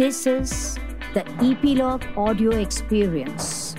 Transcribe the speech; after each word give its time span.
This 0.00 0.18
is 0.26 0.50
the 1.14 1.22
Epilogue 1.50 2.28
Audio 2.28 2.50
Experience. 2.50 3.76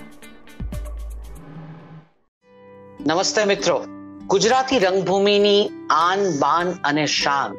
નમસ્તે 3.07 3.43
મિત્રો. 3.43 3.85
ગુજરાતી 4.27 4.79
રંગભૂમિની 4.79 5.69
આન, 5.89 6.19
બાન 6.39 6.71
અને 6.83 7.05
શાન 7.05 7.53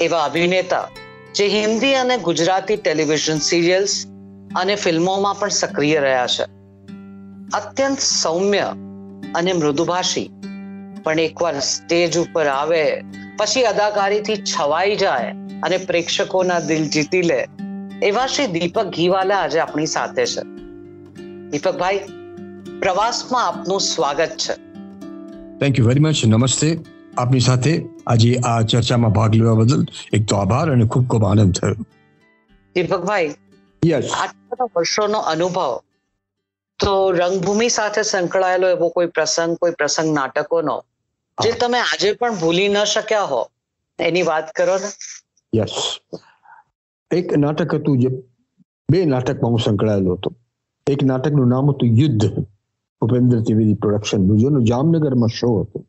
એવા 0.00 0.24
અભિનેતા 0.24 0.88
જે 1.34 1.48
હિન્દી 1.48 1.94
અને 1.94 2.16
ગુજરાતી 2.16 2.76
ટેલિવિઝન 2.76 3.38
સિરિયલ્સ 3.38 4.06
અને 4.56 4.74
ફિલ્મોમાં 4.74 5.34
પણ 5.38 5.48
સક્રિય 5.48 6.00
રહ્યા 6.00 6.26
છે. 6.26 6.44
અત્યંત 7.54 7.98
સૌમ્ય 7.98 8.74
અને 9.34 9.52
મૃદુભાષી. 9.52 10.30
પણ 11.04 11.20
એકવાર 11.20 11.60
સ્ટેજ 11.60 12.18
ઉપર 12.18 12.46
આવે, 12.46 13.02
પછી 13.38 13.62
અદાકારીથી 13.62 14.36
છવાઈ 14.36 14.96
જાય 14.96 15.34
અને 15.62 15.76
પ્રેક્ષકોના 15.76 16.60
દિલ 16.60 16.88
જીતી 16.88 17.22
લે 17.22 17.48
એવા 18.06 18.26
શ્રી 18.26 18.46
દીપક 18.54 18.78
ઘીવાલા 18.94 19.40
આજે 19.42 19.58
આપણી 19.60 19.90
સાથે 19.90 20.24
છે. 20.30 20.42
દીપકભાઈ 21.50 22.00
પ્રવાસમાં 22.80 23.44
આપનું 23.48 23.80
સ્વાગત 23.80 24.32
છે. 24.44 24.54
થેન્ક 25.60 25.78
યુ 25.78 25.86
વેરી 25.88 26.04
મચ 26.06 26.24
નમસ્તે. 26.32 26.68
આપની 27.18 27.44
સાથે 27.48 27.74
આજે 28.06 28.30
આ 28.50 28.56
ચર્ચામાં 28.62 29.12
ભાગ 29.18 29.34
લેવા 29.34 29.54
બદલ 29.60 29.84
એક 30.18 30.26
તો 30.32 30.36
આભાર 30.36 30.72
અને 30.72 30.86
ખૂબ 30.86 31.06
ખૂબ 31.10 31.24
આનંદ 31.30 31.54
થયો. 31.60 31.76
દીપકભાઈ 32.76 33.30
યસ 33.82 34.10
આટલા 34.24 34.68
વર્ષોનો 34.76 35.20
અનુભવ 35.34 35.78
તો 36.78 36.96
રંગભૂમિ 37.20 37.68
સાથે 37.78 38.02
સંકળાયેલો 38.02 38.68
એવો 38.76 38.90
કોઈ 38.98 39.06
પ્રસંગ 39.06 39.56
કોઈ 39.62 39.78
પ્રસંગ 39.78 40.12
નાટકોનો 40.18 40.76
જે 41.38 41.52
તમે 41.62 41.80
આજે 41.86 42.12
પણ 42.12 42.42
ભૂલી 42.42 42.68
ન 42.68 42.84
શક્યા 42.96 43.30
હો 43.32 43.40
એની 43.98 44.28
વાત 44.32 44.52
કરો 44.52 44.76
ને. 44.82 44.92
યસ 45.52 45.74
એક 47.12 47.36
નાટક 47.36 47.74
હતું 47.74 47.98
જે 47.98 48.08
બે 48.92 49.04
નાટકમાં 49.04 49.52
હું 49.52 49.58
સંકળાયેલો 49.58 50.12
હતો. 50.12 50.32
એક 50.90 51.02
નાટકનું 51.02 51.48
નામ 51.48 51.70
હતું 51.70 51.88
યુદ્ધ. 51.88 52.26
ભૂપેન્દ્ર 53.00 53.40
ત્રિવેદી 53.40 53.74
પ્રોડક્શન 53.74 54.36
જેનો 54.36 54.60
જામનગરમાં 54.60 55.28
શો 55.28 55.60
હતો. 55.60 55.84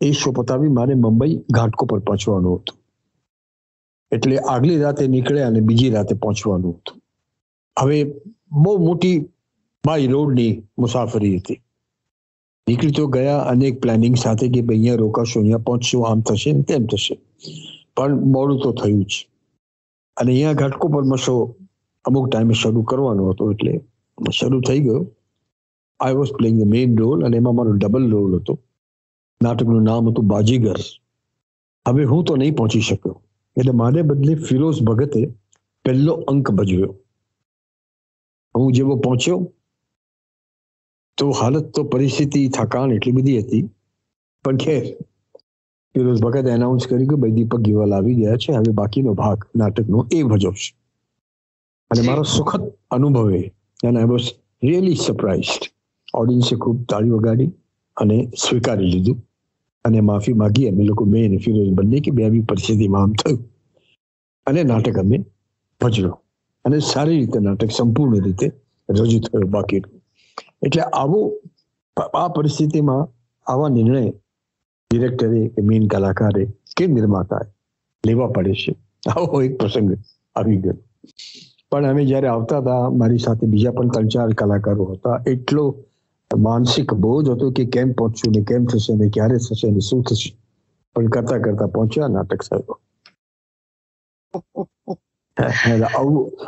એ 0.00 0.12
શો 0.12 0.32
પતાવી 0.32 0.68
મારે 0.68 0.94
મુંબઈ 0.94 1.40
ઘાટકો 1.50 1.86
પર 1.86 1.98
પહોંચવાનું 1.98 2.58
હતું. 2.58 2.78
એટલે 4.12 4.38
આગલી 4.38 4.78
રાતે 4.78 5.06
નીકળ્યા 5.06 5.46
અને 5.46 5.60
બીજી 5.60 5.90
રાતે 5.90 6.14
પહોંચવાનું 6.14 6.74
હતું. 6.74 7.02
હવે 7.78 8.14
બહુ 8.52 8.84
મોટી 8.86 9.28
બાય 9.86 10.06
રોડની 10.06 10.62
મુસાફરી 10.78 11.36
હતી. 11.36 11.60
નીકળી 12.68 12.90
તો 12.90 13.06
ગયા 13.06 13.38
અનેક 13.38 13.80
પ્લાનિંગ 13.80 14.16
સાથે 14.16 14.48
કે 14.48 14.60
ભાઈ 14.60 14.76
અહીંયા 14.76 14.94
રોકાશો, 14.94 15.40
અહીંયા 15.40 15.58
પહોંચશું, 15.58 16.08
આમ 16.08 16.20
થશે 16.20 16.52
ને 16.52 16.62
તેમ 16.62 16.86
થશે. 16.86 17.18
પણ 17.96 18.20
મોડું 18.20 18.60
તો 18.60 18.72
થયું 18.72 19.04
જ. 19.04 19.28
અને 20.16 20.30
અહીંયા 20.32 20.60
ઘાટકો 20.60 20.86
પર 20.94 21.04
શો 21.24 21.34
અમુક 22.04 22.26
ટાઈમે 22.28 22.54
શરૂ 22.60 22.84
કરવાનો 22.90 23.30
હતો 23.30 23.50
એટલે 23.52 23.72
શરૂ 24.38 24.60
થઈ 24.68 24.80
ગયો. 24.86 25.02
I 26.00 26.16
was 26.18 26.32
playing 26.38 26.56
the 26.60 26.70
main 26.74 26.90
role 27.02 27.18
અને 27.26 27.36
એમાં 27.40 27.56
મારો 27.58 27.72
ડબલ 27.82 28.04
રોલ 28.14 28.32
હતો. 28.38 28.54
નાટકનું 29.40 29.84
નામ 29.88 30.08
હતું 30.10 30.26
બાજીગર. 30.32 30.78
હવે 31.86 32.02
હું 32.10 32.24
તો 32.26 32.32
નહીં 32.40 32.56
પહોંચી 32.58 32.84
શક્યો. 32.88 33.16
એટલે 33.56 33.72
મારે 33.80 34.00
બદલે 34.10 34.34
ફિરોઝ 34.48 34.80
ભગતે 34.88 35.22
પહેલો 35.84 36.14
અંક 36.30 36.46
ભજવ્યો. 36.58 36.92
હું 38.54 38.72
જેવો 38.76 38.94
પહોંચ્યો, 39.04 39.38
તો 41.18 41.26
હાલત 41.40 41.66
તો 41.74 41.82
પરિસ્થિતિ 41.92 42.42
થકાણ 42.56 42.94
એટલી 42.96 43.16
બધી 43.18 43.40
હતી. 43.42 43.64
પણ 44.44 44.56
ખેર 44.64 44.82
ફિરોઝ 45.94 46.20
ભગત 46.20 46.46
એનાઉન્સ 46.48 46.86
કર્યું 46.86 47.08
કે 47.08 47.16
ભાઈ 47.16 47.34
દીપક 47.34 47.56
ગીવાલ 47.60 47.92
આવી 47.92 48.16
ગયા 48.16 48.38
છે 48.38 48.50
હવે 48.54 48.72
બાકીનો 48.74 49.12
ભાગ 49.16 49.38
નાટકનો 49.56 49.98
એ 50.10 50.22
ભજવશે. 50.24 50.70
અને 51.90 52.02
મારો 52.02 52.24
સુખદ 52.26 52.62
અનુભવ 52.90 53.28
and 53.36 53.96
I 53.96 54.10
was 54.10 54.28
really 54.62 54.98
surprised 54.98 55.62
ઓડિયન્સે 56.14 56.54
ખૂબ 56.56 56.78
તાળી 56.86 57.14
વગાડી 57.16 57.50
અને 57.96 58.16
સ્વીકારી 58.36 58.90
લીધું. 58.90 59.18
અને 59.84 60.00
માફી 60.02 60.34
માગી 60.34 60.68
અમે 60.68 60.82
લોકો 60.84 61.04
મેં 61.06 61.24
અને 61.24 61.38
ફિરોઝ 61.38 61.72
બંને 61.72 61.98
કે 62.00 62.10
બે 62.12 62.30
બી 62.30 62.44
પરિસ્થિતિમાં 62.44 63.02
આમ 63.02 63.12
થયું. 63.14 63.40
અને 64.46 64.60
નાટક 64.64 64.98
અમે 64.98 65.16
ભજવ્યું. 65.80 66.16
અને 66.64 66.76
સારી 66.82 67.18
રીતે 67.18 67.38
નાટક 67.40 67.70
સંપૂર્ણ 67.70 68.24
રીતે 68.24 68.46
રજૂ 68.88 69.20
થયો 69.20 69.48
બાકીનું 69.48 69.92
એટલે 70.62 70.82
આવો 70.92 71.18
આ 72.14 72.28
પરિસ્થિતિમાં 72.28 73.04
આવા 73.46 73.70
નિર્ણય 73.70 74.02
ડિરેક્ટરે 74.92 75.42
કે 75.48 75.62
મેઇન 75.68 75.86
કલાકારે 75.88 76.44
કે 76.76 76.86
નિર્માતાએ 76.86 77.46
લેવા 78.04 78.32
પડે 78.36 78.54
છે. 78.54 78.72
આવો 79.10 79.42
એક 79.42 79.54
પ્રસંગ 79.58 79.94
આવી 80.36 80.56
ગયો. 80.56 80.76
પણ 81.70 81.86
અમે 81.86 82.04
જ્યારે 82.04 82.28
આવતા 82.28 82.58
હતા, 82.58 82.90
મારી 82.90 83.18
સાથે 83.18 83.46
બીજા 83.46 83.70
પણ 83.70 83.88
ત્રણ 83.88 84.08
ચાર 84.08 84.30
કલાકારો 84.32 84.84
હતા. 84.84 85.16
એટલો 85.26 85.64
માનસિક 86.30 86.94
બોજ 86.94 87.28
હતો 87.28 87.50
કે 87.50 87.64
કેમ 87.64 87.92
પહોંચશું 87.92 88.34
ને 88.36 88.42
કેમ 88.42 88.64
થશે 88.64 88.94
ને 88.96 89.08
ક્યારે 89.08 89.36
થશે 89.36 89.70
ને 89.70 89.80
શું 89.80 90.02
થશે. 90.02 90.30
પણ 90.96 91.08
કરતા 91.08 91.38
કરતા 91.38 91.66
પહોંચ્યા 91.66 92.08
નાટક 92.08 92.42
સાહેબ. 92.42 92.68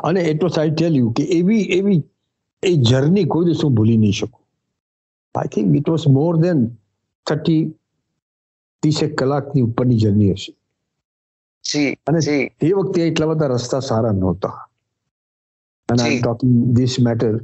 અને 0.04 0.20
એટલો 0.20 0.48
સાઈડ 0.48 0.74
ટેલ 0.74 0.96
યુ 0.96 1.10
કે 1.10 1.24
એવી 1.38 1.62
એવી, 1.78 2.00
એ 2.62 2.74
જર્ની 2.90 3.24
કોઈ 3.24 3.46
દિવસ 3.46 3.64
હું 3.64 3.74
ભૂલી 3.74 3.96
નહીં 3.96 4.12
શકું. 4.12 4.42
I 5.34 5.48
think 5.54 5.76
it 5.76 5.88
was 5.90 6.06
more 6.08 6.36
than 6.36 6.58
thirty 7.26 7.62
ત્રીસેક 8.84 9.16
કલાકની 9.18 9.66
ઉપરની 9.68 9.98
જર્ની 9.98 10.30
હશે. 10.32 10.52
અને 12.06 12.20
તે 12.26 12.34
એ 12.62 12.72
વખતે 12.72 13.06
એટલા 13.06 13.28
બધા 13.30 13.50
રસ્તા 13.54 13.82
સારા 13.88 14.14
નહોતા. 14.14 14.56
અને 15.88 16.02
I 16.02 16.20
talking 16.20 16.54
this 16.76 16.94
matter 17.06 17.34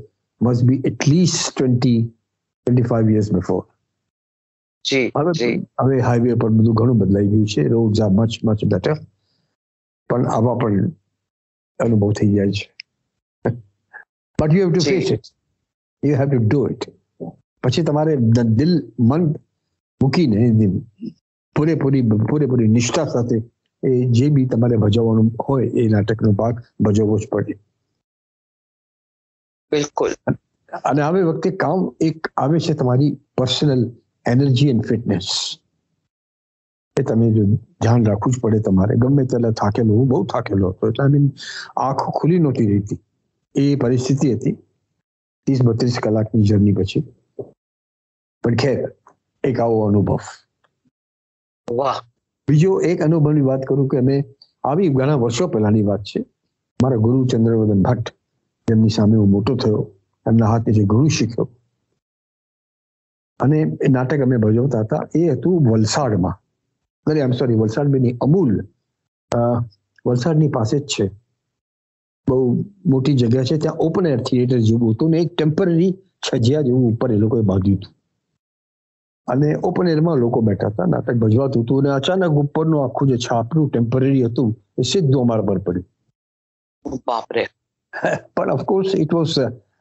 must 0.41 0.63
be 0.69 0.81
at least 0.85 1.45
twenty 1.51 2.01
twenty 2.03 2.89
five 2.91 3.11
years 3.11 3.31
before 3.33 3.63
હવે 5.17 5.49
હવે 5.81 6.01
હાઈવે 6.01 6.35
પર 6.35 6.51
બધું 6.51 6.75
ઘણું 6.75 6.99
બદલાઈ 6.99 7.29
ગયું 7.29 7.47
છે. 7.47 7.63
Road 7.69 8.01
are 8.01 8.13
much 8.13 8.33
much 8.45 8.61
better 8.73 8.97
પણ 10.11 10.27
આવા 10.29 10.57
પણ 10.61 10.87
અનુભવ 11.81 12.13
થઈ 12.13 12.33
જાય 12.35 12.53
છે. 12.53 12.67
But 14.39 14.53
you 14.53 14.65
have 14.65 14.73
to. 14.73 14.83
Face 14.83 15.13
it 15.13 15.27
you 16.03 16.17
have 16.21 16.29
to 16.31 16.39
do 16.45 16.61
it 16.69 16.83
પછી 17.65 17.83
તમારે 17.83 18.13
દિલ 18.59 18.73
મન 19.01 19.23
મૂકીને 20.01 20.39
પૂરેપૂરી 21.57 22.03
પૂરેપૂરી 22.25 22.69
નિષ્ઠા 22.71 23.07
સાથે 23.09 23.39
એ 23.83 23.91
જે 24.13 24.27
બી 24.31 24.47
તમારે 24.49 24.77
ભજવવાનું 24.79 25.31
હોય 25.45 25.69
એ 25.77 25.89
નાટકનો 25.91 26.37
ભાગ 26.37 26.55
ભજવવો 26.81 27.15
જ 27.19 27.31
પડે. 27.31 27.55
બિલકુલ. 29.73 30.13
અને 30.85 31.01
આવે 31.03 31.21
વખતે 31.25 31.51
કામ 31.57 31.81
એક 32.01 32.19
આવે 32.37 32.59
છે 32.61 32.73
તમારી 32.77 33.11
પર્સનલ 33.37 33.83
એનર્જી 34.27 34.71
એન્ડ 34.71 34.85
ફિટનેસ 34.85 35.29
એ 36.97 37.03
તમે 37.05 37.27
જો 37.31 37.45
ધ્યાન 37.79 38.05
રાખવું 38.05 38.35
જ 38.35 38.41
પડે 38.41 38.61
તમારે. 38.63 38.99
ગમે 38.99 39.25
ત્યારે 39.27 39.51
થાકેલો 39.55 39.93
હું 39.95 40.09
બહુ 40.09 40.21
થાકેલો 40.27 40.71
હતો. 40.71 40.85
એટલે 40.89 41.05
આઈ 41.05 41.15
મીન 41.15 41.27
આંખો 41.81 42.17
ખુલી 42.19 42.41
નહોતી 42.41 42.69
રહેતી. 42.69 43.01
એ 43.55 43.65
પરિસ્થિતિ 43.79 44.35
હતી. 44.35 44.57
ત્રીસ 45.47 45.61
બત્રીસ 45.65 45.97
કલાકની 46.01 46.47
જર્ની 46.47 46.75
પછી. 46.75 47.03
પણ 48.45 48.57
ખેર 48.57 48.79
એક 49.45 49.57
આવો 49.61 49.79
અનુભવ. 49.87 50.23
વાહ. 51.71 51.99
બીજો 52.49 52.81
એક 52.81 53.03
અનુભવની 53.03 53.41
વાત 53.41 53.63
કરું 53.69 53.89
કે 53.89 53.99
અમે 53.99 54.17
આવી 54.65 54.89
ઘણા 54.89 55.15
વર્ષો 55.15 55.49
પહેલાની 55.49 55.83
વાત 55.83 56.03
છે. 56.03 56.21
મારા 56.81 56.97
ગુરુ 56.97 57.27
ચંદ્રવર્ધન 57.27 57.83
ભટ્ટ 57.83 58.09
જેમની 58.69 58.89
સામે 58.89 59.17
હું 59.17 59.31
મોટો 59.31 59.57
થયો. 59.57 59.83
એમના 60.27 60.47
હાથે 60.47 60.73
જે 60.73 60.83
ઘણું 60.85 61.11
શીખ્યો. 61.11 61.49
અને 63.41 63.59
એ 63.61 63.89
નાટક 63.89 64.21
અમે 64.21 64.37
ભજવતા 64.37 64.81
હતા. 64.81 65.09
એ 65.15 65.29
હતું 65.29 65.71
વલસાડમાં. 65.71 66.37
અરે 67.07 67.23
આમ 67.23 67.33
સોરી 67.33 67.55
વલસાડ 67.55 67.89
બી 67.89 68.01
નહીં 68.01 68.19
અમૂલ 68.21 68.53
વલસાડની 70.07 70.49
પાસે 70.49 70.79
જ 70.79 70.87
છે. 70.87 71.07
બહુ 72.29 72.65
મોટી 72.87 73.15
જગ્યા 73.15 73.45
છે. 73.45 73.57
ત્યાં 73.57 73.77
ઓપન 73.79 74.07
એર 74.07 74.21
થિયેટર 74.23 74.59
જેવું 74.59 74.95
હતું 74.95 75.11
ને 75.11 75.19
એક 75.19 75.37
ટેમ્પરરી 75.37 75.93
છજિયા 76.27 76.63
જેવું 76.63 76.93
ઉપર 76.93 77.13
એ 77.13 77.17
લોકોએ 77.17 77.43
બાંધ્યું 77.43 77.79
હતું. 77.79 77.95
અને 79.31 79.49
ઓપન 79.63 79.89
એરમાં 79.89 80.23
લોકો 80.23 80.41
બેઠા 80.43 80.71
હતા 80.71 80.87
નાટક 80.87 81.21
ભજવાતું 81.23 81.65
હતું 81.65 81.81
અને 81.83 81.91
અચાનક 81.97 82.41
ઉપરનું 82.43 82.83
આખું 82.83 83.11
જે 83.11 83.19
છાપરું 83.19 83.69
ટેમ્પરરી 83.69 84.23
હતું 84.25 84.51
એ 84.79 84.89
સીધું 84.91 85.23
અમારા 85.23 85.49
પર 85.49 85.61
પડ્યું. 85.61 85.87
બાપરે. 87.05 87.45
પણ 88.35 88.53
of course 88.53 88.95
it 88.97 89.13
was 89.13 89.35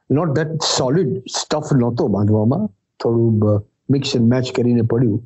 not 0.10 0.34
that 0.36 0.68
solid 0.68 1.12
stuff 1.32 1.72
નહોતો 1.76 2.08
બાંધવામાં. 2.10 2.66
થોડું 3.00 3.64
મિક્સ 3.90 4.16
એન્ડ 4.16 4.30
મેચ 4.30 4.52
કરીને 4.54 4.84
પડ્યું. 4.86 5.22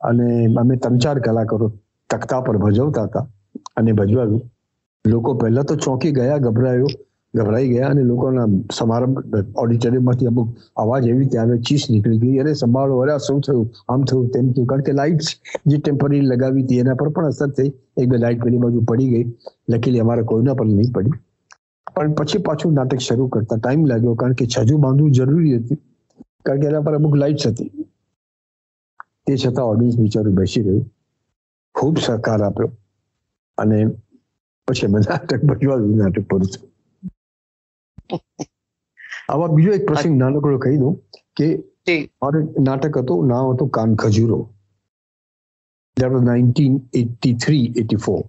અને 0.00 0.28
અમે 0.56 0.74
ત્રણ 0.78 0.98
ચાર 0.98 1.18
કલાકારો 1.20 1.68
તખતા 2.10 2.40
પર 2.42 2.58
ભજવતા 2.58 3.06
હતા 3.06 3.24
અને 3.76 3.92
ભજવાયું. 3.94 4.42
લોકો 5.04 5.30
પહેલા 5.36 5.64
તો 5.64 5.74
ચોંકી 5.78 6.12
ગયા 6.12 6.38
ગભરાયો. 6.40 6.88
ગભરાઈ 7.36 7.68
ગયા 7.72 7.90
અને 7.94 8.02
લોકોના 8.10 8.46
સમારંભ 8.78 9.18
ઓડિટોરિયમમાંથી 9.62 10.28
અમુક 10.30 10.48
અવાજ 10.76 11.08
એવી 11.12 11.28
ત્યાં 11.34 11.62
ચીસ 11.68 11.84
નીકળી 11.90 12.18
ગઈ, 12.18 12.38
અરે 12.38 12.52
સંભાળો, 12.62 12.98
અરે 13.04 13.18
શું 13.26 13.40
થયું, 13.40 13.66
આમ 13.88 14.04
થયું, 14.04 14.28
તેમ 14.34 14.52
થયું. 14.52 14.68
કારણ 14.72 14.86
કે 14.88 14.92
લાઇટ 14.92 15.22
જે 15.66 15.78
ટેમ્પરરી 15.78 16.22
લગાવી 16.32 16.62
હતી, 16.62 16.78
એના 16.78 16.94
પર 16.94 17.08
પણ 17.08 17.26
અસર 17.26 17.50
થઈ. 17.50 17.70
એક 17.96 18.08
બે 18.08 18.22
લાઇટ 18.24 18.44
પેલી 18.44 18.62
બાજુ 18.64 18.84
પડી 18.90 19.08
ગઈ. 19.08 19.26
લકીલી 19.68 20.04
અમારે 20.06 20.22
કોઈના 20.22 20.54
પર 20.54 20.66
નહીં 20.66 20.92
પડી. 20.92 21.18
પણ 21.96 22.12
પછી 22.12 22.38
પાછું 22.38 22.72
નાટક 22.74 23.00
શરૂ 23.00 23.28
કરતા 23.28 23.56
ટાઈમ 23.56 23.84
લાગ્યો, 23.86 24.14
કારણ 24.14 24.38
કે 24.40 24.46
છજુ 24.46 24.78
બાંધવું 24.78 25.12
જરૂરી 25.12 25.56
હતું. 25.56 25.78
કારણ 26.46 26.60
કે 26.60 26.66
એના 26.66 26.80
પર 26.80 26.94
અમુક 26.94 27.16
લાઇટ્સ 27.16 27.46
હતી. 27.46 27.70
તે 29.26 29.36
છતાં 29.36 29.66
ઓડિયન્સ 29.66 29.96
બિચારું 29.98 30.34
બેસી 30.34 30.62
રહ્યું 30.62 30.84
ખૂબ 31.74 31.98
સહકાર 31.98 32.40
આપ્યો. 32.42 32.70
અને 33.58 33.78
પછી 34.68 34.86
અમે 34.86 35.00
નાટક 35.00 35.44
ભજવા 35.44 35.78
નાટક 36.00 36.24
પૂરું 36.30 36.48
થયું 36.54 36.70
આવા 39.32 39.48
બીજો 39.54 39.72
એક 39.78 39.86
પ્રસંગ 39.88 40.16
નાનકડો 40.22 40.58
કહી 40.64 40.78
દઉં 40.82 40.94
કે 41.36 41.48
મારે 42.22 42.40
નાટક 42.68 42.98
હતું 43.02 43.28
નામ 43.32 43.46
હતું 43.52 43.70
કાન 43.76 43.96
ખજૂરો. 44.02 44.40
Nineteen 45.96 46.74
eighty 46.94 47.34
three 47.44 47.66
eighty 47.82 48.02
four 48.04 48.22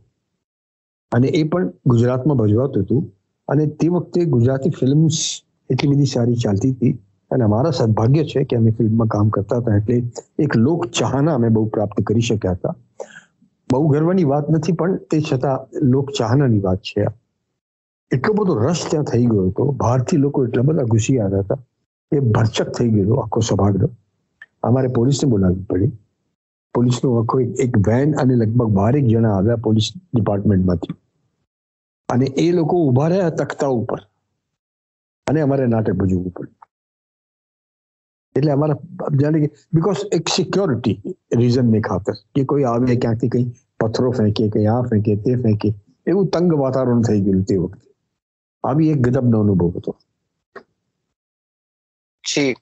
અને 1.12 1.27
એ 1.29 1.41
પણ 1.51 1.68
ગુજરાતમાં 1.85 2.38
ભજવાતું 2.38 2.83
હતું. 2.83 3.03
અને 3.47 3.63
તે 3.79 3.88
વખતે 3.89 4.25
ગુજરાતી 4.35 4.74
ફિલ્મ્સ 4.79 5.18
એટલી 5.69 5.91
બધી 5.91 6.13
સારી 6.13 6.41
ચાલતી 6.44 6.71
હતી. 6.71 6.94
અને 7.31 7.44
અમારા 7.44 7.71
સદભાગ્ય 7.71 8.24
છે 8.31 8.44
કે 8.50 8.56
અમે 8.57 8.71
ફિલ્મમાં 8.71 9.09
કામ 9.13 9.29
કરતા 9.29 9.59
હતા 9.62 9.77
એટલે 9.79 9.97
એક 10.45 10.56
લોક 10.65 10.81
ચાહના 11.00 11.35
અમે 11.39 11.50
બહુ 11.56 11.65
પ્રાપ્ત 11.74 11.97
કરી 12.07 12.27
શક્યા 12.29 12.57
હતા. 12.57 12.75
બહુ 13.69 13.88
ગર્વની 13.94 14.27
વાત 14.33 14.45
નથી 14.50 14.77
પણ 14.79 14.97
તે 15.09 15.18
છતાં 15.21 15.59
લોક 15.94 16.12
ચાહનાની 16.19 16.62
વાત 16.68 16.81
છે 16.81 17.03
આ. 17.03 17.13
એટલો 18.13 18.33
બધો 18.33 18.56
રસ 18.56 18.88
ત્યાં 18.92 19.04
થઈ 19.04 19.25
ગયો 19.25 19.48
હતો. 19.48 19.71
બહારથી 19.71 20.18
લોકો 20.18 20.45
એટલા 20.45 20.62
બધા 20.62 20.83
ઘૂસી 20.83 21.19
આવ્યા 21.19 21.39
હતા 21.39 21.57
એ 22.15 22.19
ભરચક 22.19 22.69
થઈ 22.69 22.89
ગયો 22.89 23.15
આખો 23.15 23.39
સભાગૃહ. 23.39 23.89
અમારે 24.63 24.88
પોલીસને 24.88 25.30
બોલાવવી 25.30 25.63
પડી. 25.63 25.92
પોલીસનો 26.74 27.15
આખો 27.15 27.39
એક- 27.39 27.80
વેન 27.88 28.15
અને 28.15 28.36
લગભગ 28.36 28.68
બારેક 28.68 29.06
જણા 29.06 29.36
આવ્યા 29.36 29.56
પોલીસ 29.56 29.94
ડિપાર્ટમેન્ટમાંથી. 30.13 30.95
અને 32.09 32.25
એ 32.25 32.51
લોકો 32.51 32.88
ઊભા 32.88 33.07
રહ્યા 33.07 33.30
તખતા 33.30 33.68
ઉપર. 33.68 33.98
અને 35.27 35.42
અમારે 35.42 35.68
નાટક 35.68 35.94
ભજવવું 35.94 36.30
પડ્યું. 36.30 36.68
એટલે 38.36 38.51
અમારા 38.51 38.77
જાણે 39.21 39.39
કે 39.39 39.56
બિકોઝ 39.74 39.98
એક 40.12 40.30
સિક્યોરિટી 40.30 41.01
રીઝન 41.36 41.65
ને 41.65 41.81
ખાતર 41.81 42.13
કે 42.36 42.44
કોઈ 42.44 42.63
આવે 42.63 42.95
ક્યાંકથી 42.95 43.30
કંઈ 43.30 43.51
પથ્થરો 43.80 44.12
ફેંકે, 44.12 44.50
કંઈ 44.50 44.65
આ 44.65 44.81
ફેંકે, 44.81 45.15
તે 45.15 45.36
ફેંકે, 45.36 45.74
એવું 46.07 46.27
તંગ 46.27 46.53
વાતાવરણ 46.53 47.01
થઈ 47.01 47.21
ગયું 47.21 47.44
તે 47.44 47.57
વખતે. 47.57 47.87
આવી 48.67 48.91
એક 48.93 49.01
ગજબનો 49.05 49.37
અનુભવ 49.39 49.73
હતો 49.73 49.91
જી 52.23 52.53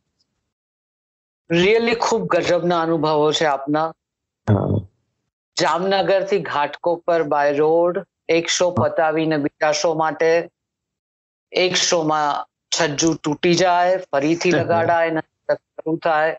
રિયલી 1.49 1.97
ખૂબ 1.99 2.23
ગજબના 2.33 2.81
અનુભવો 2.81 3.05
છે 3.33 3.45
આપના 3.47 3.87
જામનગરથી 5.57 6.39
ઘાટકોપર 6.45 7.25
બાય 7.27 7.55
રોડ 7.57 7.99
એક 8.31 8.51
શો 8.51 8.67
પતાવીને 8.77 9.37
બીજા 9.41 9.73
શો 9.75 9.91
માટે 9.97 10.31
એક 11.51 11.73
શો 11.79 11.99
માં 12.05 12.35
છજ્જુ 12.71 13.09
તૂટી 13.19 13.55
જાય 13.57 13.95
ફરીથી 14.05 14.53
લગાડાય 14.53 15.21
શરૂ 15.69 15.97
થાય. 16.01 16.33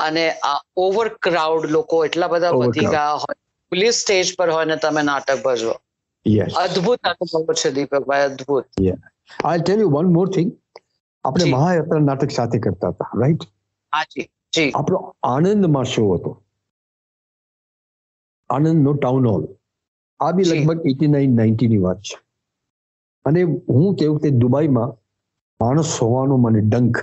અને 0.00 0.22
આ 0.44 0.56
ઓવર 0.78 1.06
ક્રાઉડ 1.20 1.68
લોકો 1.70 2.00
એટલા 2.04 2.30
બધા 2.30 2.54
વધી 2.58 2.88
ગયા 2.88 3.14
હોય 3.18 3.38
પોલીસ 3.72 4.00
સ્ટેજ 4.00 4.34
પર 4.36 4.48
હોય 4.50 4.66
ને 4.66 4.76
તમે 4.78 5.02
નાટક 5.04 5.38
ભજવો. 5.42 5.74
અદ્ભુત 6.62 7.00
અનુભવ 7.04 7.52
છે 7.54 7.70
દીપકભાઈ 7.76 8.26
અદ્ભુત. 8.26 8.66
I 9.44 9.62
tell 9.62 9.80
you 9.80 9.90
one 9.94 10.08
more 10.16 10.28
thing 10.30 10.50
આપણે 11.24 11.46
મહાયાત્રા 11.54 12.02
નાટક 12.02 12.30
સાથે 12.30 12.58
કરતા 12.64 12.92
હતા 12.92 13.10
રાઈટ 13.20 13.42
હાજી 13.92 14.26
જી 14.52 14.70
આપણો 14.74 14.98
આનંદમાં 15.30 15.88
શો 15.92 16.02
હતો. 16.12 16.30
આનંદનો 18.50 18.92
ટાઉન 18.96 19.26
હોલ 19.30 19.44
આ 20.20 20.32
બી 20.32 20.48
લગભગ 20.50 20.80
એટી 20.90 21.10
નાઇનની 21.10 21.80
વાત 21.84 22.00
છે. 22.02 22.16
અને 23.24 23.40
હું 23.68 23.96
તે 23.96 24.08
વખતે 24.08 24.30
દુબઈમાં 24.40 24.90
માણસ 25.60 25.92
હોવાનો 26.00 26.34
મને 26.36 26.60
ડંક 26.64 26.96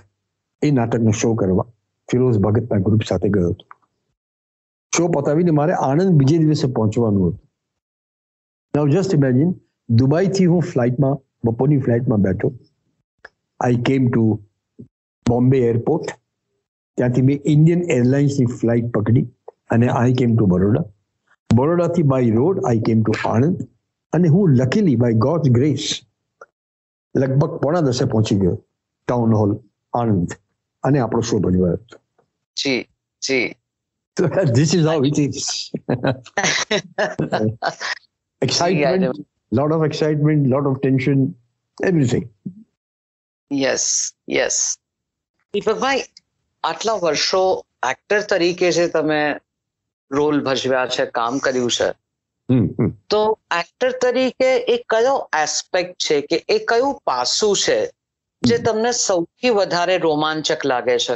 એ 0.62 0.72
નાટકનો 0.72 1.12
શો 1.14 1.30
કરવા 1.36 1.68
ફિરોઝ 2.10 2.40
ભગતના 2.40 2.84
ગ્રુપ 2.86 3.04
સાથે 3.04 3.30
ગયો 3.30 3.52
હતો. 3.52 3.66
શો 4.94 5.04
પતાવીને 5.08 5.52
મારે 5.52 5.74
આણંદ 5.80 6.18
બીજે 6.20 6.38
દિવસે 6.38 6.68
પહોંચવાનું 6.68 7.28
હતું. 7.28 7.47
નાઉ 8.78 8.88
જસ્ટ 8.94 9.18
ઇમેજિન 9.20 9.54
દુબઈથી 9.90 10.50
હું 10.54 10.66
ફ્લાઇટમાં 10.72 11.18
બપોરની 11.46 11.82
ફ્લાઇટમાં 11.86 12.26
બેઠો. 12.28 12.50
આઈ 13.60 13.80
કેમ 13.88 14.04
ટુ 14.10 14.24
બોમ્બે 15.26 15.58
એરપોર્ટ 15.70 16.10
ત્યાંથી 16.98 17.26
મેં 17.30 17.40
ઇન્ડિયન 17.54 17.82
એરલાઇન્સની 17.98 18.50
ફ્લાઇટ 18.60 18.88
પકડી 18.96 19.26
અને 19.76 19.88
I 19.94 20.18
came 20.22 20.32
to 20.36 20.50
Baroda 20.54 20.86
બરોડાથી 21.50 22.08
by 22.14 22.36
road 22.40 22.58
I 22.64 22.84
came 22.88 23.00
to 23.04 23.18
Anand 23.32 23.64
અને 24.14 24.28
હું 24.36 24.58
લકીલી 24.62 24.98
બાય 25.04 25.22
ગોડ 25.26 25.46
ગ્રેસ 25.58 25.86
લગભગ 27.16 27.54
પોણા 27.64 27.86
દસે 27.88 28.10
પહોંચી 28.14 28.40
ગયો 28.44 28.58
ટાઉન 29.08 29.38
હોલ 29.42 29.54
આણંદ 29.94 30.36
અને 30.84 30.98
આપણો 31.00 31.24
શો 31.30 31.40
ભજવાયો 31.40 32.02
જી 32.58 32.82
જી. 33.22 33.48
This 34.56 34.72
is 34.78 34.88
how 34.90 35.02
it 35.10 35.20
is 35.26 35.42
excitement 38.42 39.26
lot 39.52 39.72
of 39.72 39.84
excitement 39.90 40.48
lot 40.48 40.66
of 40.70 40.82
tension 40.82 41.36
everything. 41.78 42.26
Yes 43.52 43.86
yes 44.38 44.58
Deepakbhai 45.54 46.02
આટલા 46.64 46.98
વર્ષો 47.04 47.44
એક્ટર 47.92 48.22
તરીકે 48.32 48.72
જે 48.78 48.88
તમે 48.96 49.22
રોલ 50.12 50.42
ભજવ્યા 50.48 50.88
છે 50.96 51.06
કામ 51.20 51.40
કર્યું 51.46 51.72
છે. 51.78 51.90
તો 53.10 53.22
એક્ટર 53.60 53.92
તરીકે 54.02 54.50
એ 54.74 54.78
કયો 54.94 55.16
એસ્પેક્ટ 55.44 55.96
છે 56.08 56.18
કે 56.32 56.44
એ 56.56 56.58
કયું 56.72 57.00
પાસું 57.12 57.56
છે 57.64 57.78
જે 58.44 58.58
તમને 58.68 58.92
સૌથી 59.04 59.54
વધારે 59.60 59.96
રોમાંચક 60.08 60.68
લાગે 60.72 60.98
છે. 61.06 61.16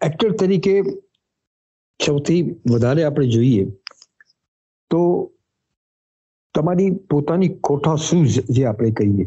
એક્ટર 0.00 0.30
તરીકે 0.42 0.74
સૌથી 2.00 2.40
વધારે 2.72 3.04
આપણે 3.04 3.28
જોઈએ 3.34 3.66
તો 4.90 5.30
તમારી 6.54 6.90
પોતાની 6.90 7.48
કોઠા 7.48 7.96
શૂઝ 7.96 8.40
જે 8.50 8.64
આપણે 8.64 8.90
કહીએ, 8.90 9.26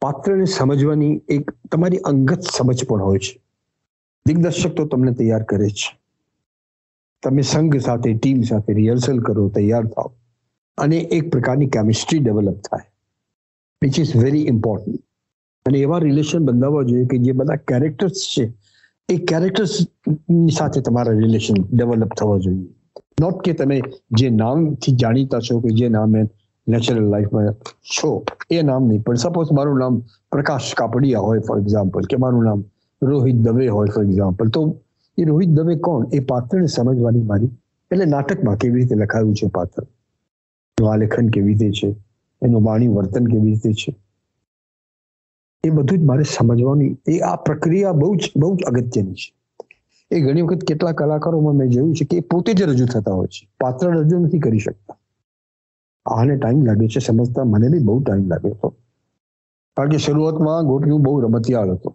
પાત્રને 0.00 0.44
સમજવાની 0.44 1.20
એક 1.28 1.50
તમારી 1.72 1.98
અંગત 1.98 2.40
સમજ 2.40 2.84
પણ 2.84 3.02
હોય 3.02 3.18
છે. 3.18 3.40
દિગ્દર્શક 4.26 4.74
તો 4.74 4.86
તમને 4.86 5.12
તૈયાર 5.12 5.42
કરે 5.42 5.68
છે. 5.68 5.98
તમે 7.22 7.42
સંઘ 7.42 7.76
સાથે, 7.76 8.14
ટીમ 8.14 8.42
સાથે 8.42 8.72
રિહર્સલ 8.74 9.18
કરો, 9.18 9.48
તૈયાર 9.48 9.86
થાઓ. 9.86 10.12
અને 10.78 10.96
એક 10.96 11.30
પ્રકારની 11.32 11.66
કેમિસ્ટ્રી 11.66 12.18
ડેવલપ 12.18 12.60
થાય. 12.60 12.92
વિચ 13.82 14.00
ઇઝ 14.00 14.16
વેરી 14.16 14.46
ઇમ્પોર્ટન્ટ 14.46 15.00
અને 15.66 15.78
એવા 15.78 15.98
રિલેશન 15.98 16.38
બંધાવવા 16.38 16.82
જોઈએ 16.82 17.06
કે 17.06 17.18
જે 17.18 17.32
બધા 17.32 17.56
કેરેક્ટર્સ 17.56 18.12
છે, 18.12 18.52
એ 19.08 19.16
કેરેક્ટર્સ 19.16 19.78
સાથે 20.58 20.80
તમારા 20.80 21.12
રિલેશન 21.12 21.54
ડેવલપ 21.72 22.14
થવા 22.14 22.38
જોઈએ. 22.38 22.66
નોટ 23.20 23.42
કે 23.44 23.52
તમે 23.52 23.80
જે 24.10 24.30
નામથી 24.30 24.92
જાણીતા 24.92 25.40
છો 25.40 25.60
કે 25.60 25.68
જે 25.68 25.88
નામે 25.88 26.28
નેચરલ 26.66 27.04
લાઈફમાં 27.10 27.54
છો, 27.96 28.24
એ 28.50 28.62
નામ 28.62 28.88
નહીં. 28.88 29.02
પણ 29.02 29.14
સપોઝ 29.14 29.52
મારું 29.52 29.78
નામ 29.78 30.02
પ્રકાશ 30.32 30.74
કાપડિયા 30.74 31.18
હોય 31.18 31.40
ફોર 31.40 31.58
એક્ઝામ્પલ 31.60 32.06
કે 32.06 32.16
મારું 32.16 32.44
નામ 32.44 32.64
રોહિત 33.02 33.36
દવે 33.36 33.68
હોય 33.68 33.86
ફોર 33.94 34.04
એક્ઝામ્પલ 34.04 34.48
તો 34.48 34.76
એ 35.18 35.24
રોહિત 35.24 35.48
દવે 35.48 35.76
કોણ? 35.76 36.08
એ 36.12 36.20
પાત્રને 36.20 36.66
સમજવાની 36.66 37.22
મારી, 37.22 37.50
એટલે 37.90 38.04
નાટકમાં 38.04 38.56
કેવી 38.56 38.74
રીતે 38.74 38.94
લખાયું 38.94 39.34
છે 39.34 39.46
પાત્ર? 39.46 39.82
એનું 40.78 40.92
આલેખન 40.92 41.28
કેવી 41.28 41.54
રીતે 41.54 41.70
છે? 41.70 41.96
એનું 42.42 42.64
વાણી 42.64 42.88
વર્તન 42.88 43.26
કેવી 43.26 43.50
રીતે 43.50 43.72
છે? 43.72 43.96
એ 45.64 45.70
બધું 45.70 45.98
જ 45.98 46.02
મારે 46.02 46.22
સમજવાની, 46.22 46.96
એ 47.08 47.18
આ 47.20 47.36
પ્રક્રિયા 47.36 47.92
બહુ 47.92 48.16
જ 48.16 48.32
બહુ 48.36 48.56
જ 48.56 48.62
અગત્યની 48.62 49.14
છે. 49.14 49.32
એ 50.10 50.20
ઘણી 50.20 50.42
વખત 50.42 50.64
કેટલા 50.64 50.92
કલાકારોમાં 50.92 51.54
મેં 51.54 51.70
જોયું 51.70 51.94
છે 51.94 52.04
કે 52.04 52.16
એ 52.16 52.20
પોતે 52.30 52.50
જ 52.54 52.62
રજૂ 52.62 52.86
થતા 52.86 53.12
હોય 53.12 53.26
છે. 53.26 53.42
પાત્ર 53.60 53.86
રજૂ 53.90 54.18
નથી 54.18 54.38
કરી 54.38 54.58
શકતા. 54.58 54.96
આને 56.06 56.34
ટાઈમ 56.36 56.64
લાગે 56.66 56.88
છે 56.88 57.00
સમજતા 57.00 57.44
મને 57.44 57.68
બી 57.68 57.84
બહુ 57.84 58.00
ટાઈમ 58.00 58.26
લાગ્યો 58.28 58.54
હતો 58.54 58.68
કારણ 59.76 59.90
કે 59.90 59.98
શરૂઆતમાં 59.98 60.66
ગોઠવ્યું 60.66 61.02
બહુ 61.02 61.20
રમતિયાળ 61.20 61.70
હતો. 61.74 61.90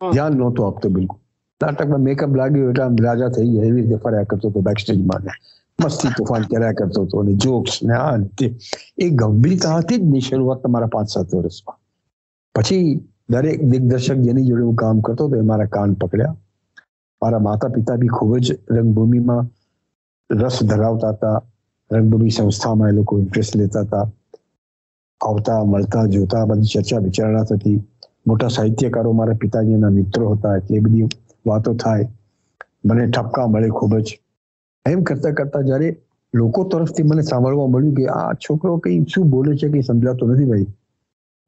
ધ્યાન 0.00 0.34
નહોતો 0.34 0.60
આપતો 0.64 0.88
બિલકુલ. 0.88 1.20
નાટકમાં 1.60 2.00
મેકઅપ 2.00 2.32
લાગ્યું 2.36 2.70
એટલે 2.70 2.84
આમ 2.84 2.96
રાજા 3.06 3.28
થઈ 3.28 3.48
ગયા. 3.48 3.64
એવી 3.64 3.82
રીતે 3.82 3.98
ફર્યા 4.04 4.28
કરતો 4.30 4.48
હતો 4.48 4.60
બેક 4.60 4.78
સ્ટેજમાં 4.78 5.22
મસ્તી 5.78 6.10
તોફાન 6.18 6.44
કર્યા 6.50 6.72
કરતો 6.72 7.04
હતો 7.04 7.20
અને 7.20 7.32
જોક્સ 7.44 7.74
ને 7.82 7.94
આ 7.96 8.16
તે 8.38 8.46
એ 8.98 9.08
ગંભીરતાથી 9.20 9.98
જ 9.98 10.04
નહીં 10.04 10.24
શરૂઆત 10.28 10.62
તમારા 10.62 10.92
પાંચ 10.94 11.08
સાત 11.08 11.34
વર્ષમાં. 11.34 11.78
પછી 12.54 12.86
દરેક 13.28 13.58
દિગ્દર્શક 13.64 14.18
જેની 14.26 14.46
જોડે 14.48 14.62
હું 14.62 14.76
કામ 14.76 15.00
કરતો 15.00 15.22
હતો 15.26 15.36
એ 15.36 15.46
મારા 15.50 15.72
કાન 15.76 15.94
પકડ્યા. 15.94 16.36
મારા 17.26 17.40
માતા 17.40 17.70
પિતા 17.70 17.96
બી 17.96 18.08
ખૂબ 18.08 18.32
જ 18.38 18.54
રંગભૂમિમાં 18.70 19.46
રસ 20.30 20.56
ધરાવતા 20.64 21.12
હતા 21.12 21.38
રંગભૂમિ 21.90 22.30
સંસ્થામાં 22.30 22.90
એ 22.90 22.92
લોકો 22.92 23.18
ઇન્ટરેસ્ટ 23.18 23.54
લેતા 23.54 23.84
હતા 23.84 24.04
આવતા 25.20 25.60
મળતા 25.64 26.06
જોતા 26.08 26.46
બધી 26.46 26.72
ચર્ચા 26.74 27.00
વિચારણા 27.00 27.44
થતી 27.44 27.78
મોટા 28.26 28.50
સાહિત્યકારો 28.50 29.12
મારા 29.12 29.40
પિતાજીના 29.40 29.90
મિત્રો 29.90 30.34
હતા 30.34 30.54
એટલે 30.56 30.76
એ 30.76 30.80
બધી 30.80 31.08
વાતો 31.46 31.74
થાય 31.74 32.06
મને 32.84 33.08
ઠપકા 33.08 33.46
મળે 33.48 33.70
ખૂબ 33.70 33.94
જ 34.00 34.18
એમ 34.86 35.04
કરતા 35.04 35.32
કરતા 35.32 35.62
જ્યારે 35.62 35.90
લોકો 36.34 36.64
તરફથી 36.66 37.04
મને 37.04 37.22
સાંભળવા 37.22 37.68
મળ્યું 37.68 37.94
કે 37.94 38.06
આ 38.12 38.30
છોકરો 38.40 38.78
કઈ 38.78 38.98
શું 39.08 39.30
બોલે 39.30 39.56
છે 39.56 39.68
કઈ 39.68 39.82
સમજાતો 39.82 40.28
નથી 40.28 40.48
ભાઈ 40.52 40.68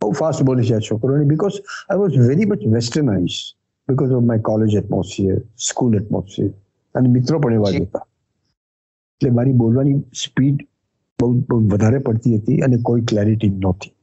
બહુ 0.01 0.13
ફાસ્ટ 0.13 0.43
બોલે 0.43 0.63
છે 0.63 0.75
આ 0.75 0.87
છોકરો 0.89 1.15
અને 1.15 1.25
because 1.25 1.59
I 1.61 2.01
was 2.01 2.19
very 2.23 2.47
much 2.47 2.63
westernise 2.67 3.39
because 3.89 4.13
of 4.13 4.25
my 4.25 4.43
college 4.43 4.73
atmosphere 4.75 5.39
school 5.67 5.93
atmosphere 5.95 6.53
અને 6.95 7.09
મિત્રો 7.11 7.37
પણ 7.41 7.57
એવા 7.57 7.73
જ 7.73 7.81
હતા. 7.81 8.05
એટલે 9.15 9.31
મારી 9.33 9.57
બોલવાની 9.57 9.97
સ્પીડ 10.21 10.65
બહુ 11.19 11.29
બહુ 11.45 11.59
વધારે 11.69 12.01
પડતી 12.03 12.39
હતી 12.39 12.59
અને 12.63 12.83
કોઈ 12.85 13.07
ક્લેરિટી 13.07 13.55
નહોતી. 13.59 13.95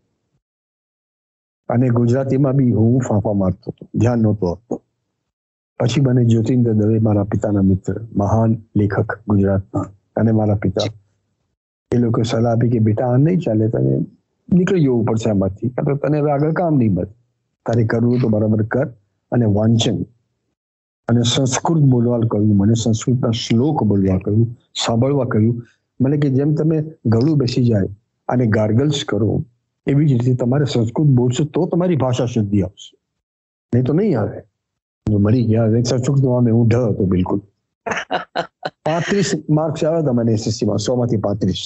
અને 1.70 1.88
ગુજરાતીમાં 1.92 2.58
બી 2.58 2.72
હું 2.74 3.02
ફાંફા 3.02 3.36
મારતો 3.36 3.72
હતો. 3.72 3.90
ધ્યાન 3.96 4.22
નહોતો 4.22 4.46
આપતો. 4.50 4.82
પછી 5.80 6.02
મને 6.04 6.22
જ્યોતિન્દ્ર 6.26 6.74
દવે 6.76 7.00
મારા 7.00 7.26
પિતાના 7.28 7.64
મિત્ર 7.64 7.94
મહાન 8.16 8.52
લેખક 8.76 8.96
ગુજરાતના. 9.28 9.86
અને 10.16 10.32
મારા 10.34 10.58
પિતા 10.58 10.90
એ 11.92 12.00
લોકો 12.00 12.24
સલાહ 12.26 12.52
આપી 12.52 12.70
કે 12.70 12.80
બેટા 12.82 13.10
આ 13.10 13.20
નહીં 13.20 13.42
ચાલે 13.42 13.66
તને 13.70 13.94
નીકળી 14.50 14.86
જવું 14.86 15.06
પડશે 15.06 15.30
આમાંથી. 15.30 15.70
તો 15.78 15.98
તને 16.00 16.18
હવે 16.20 16.32
આગળ 16.32 16.54
કામ 16.56 16.74
નહીં 16.78 16.94
મળે. 16.94 17.12
તારે 17.66 17.84
કરવું 17.88 18.22
તો 18.22 18.28
બરાબર 18.30 18.64
કર. 18.70 18.88
અને 19.36 19.46
વાંચન. 19.56 19.98
અને 21.08 21.22
સંસ્કૃત 21.32 21.84
બોલવા 21.94 22.20
કહ્યું 22.32 22.56
મને 22.58 22.76
સંસ્કૃતના 22.84 23.34
શ્લોક 23.44 23.84
બોલવા 23.92 24.20
કહ્યું 24.26 24.48
સાંભળવા 24.84 25.28
કહ્યું. 25.34 25.56
મને 26.00 26.18
કે 26.18 26.30
જેમ 26.30 26.56
તમે 26.56 26.78
ગળું 27.06 27.38
બેસી 27.38 27.66
જાય 27.66 27.90
અને 28.30 28.46
ગાર્ગલ્સ 28.56 29.00
કરો 29.10 29.30
એવી 29.88 30.08
જ 30.10 30.14
રીતે 30.14 30.40
તમારે 30.44 30.66
સંસ્કૃત 30.66 31.10
બોલશો 31.20 31.44
તો 31.54 31.66
તમારી 31.72 32.02
ભાષા 32.04 32.32
શુદ્ધિ 32.36 32.62
આવશે. 32.62 32.92
નહીં 33.74 33.86
તો 33.86 33.94
નહીં 33.94 34.20
આવે. 34.20 34.40
મરી 35.08 35.46
ગયા 35.46 35.84
સંસ્કૃતમાં 35.90 36.54
હું 36.58 36.68
ઢ 36.70 36.88
હતો 36.92 37.06
બિલકુલ. 37.06 37.42
પાંત્રીસ 38.86 39.30
માર્ક્સ 39.50 39.84
આવ્યા 39.84 40.02
હતા 40.02 40.14
મને 40.14 40.32
એસએસસી 40.34 40.68
માં 40.70 40.82
સો 40.86 40.96
માંથી 40.96 41.22
પાંત્રીસ. 41.28 41.64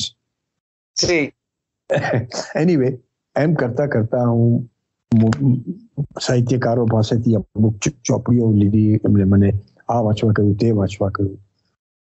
એનીવે 2.56 2.90
એમ 3.36 3.52
કરતા 3.54 3.88
કરતા 3.88 4.26
હું 4.32 4.70
સાહિત્યકારો 6.26 6.86
પાસેથી 6.86 7.36
અમુક 7.36 7.76
ચોપડીઓ 8.06 8.52
લીધી. 8.52 9.00
એમણે 9.06 9.26
મને 9.26 9.50
આ 9.90 10.02
વાંચવા 10.06 10.34
કહ્યું, 10.34 10.56
તે 10.58 10.72
વાંચવા 10.72 11.10
કહ્યું. 11.10 11.38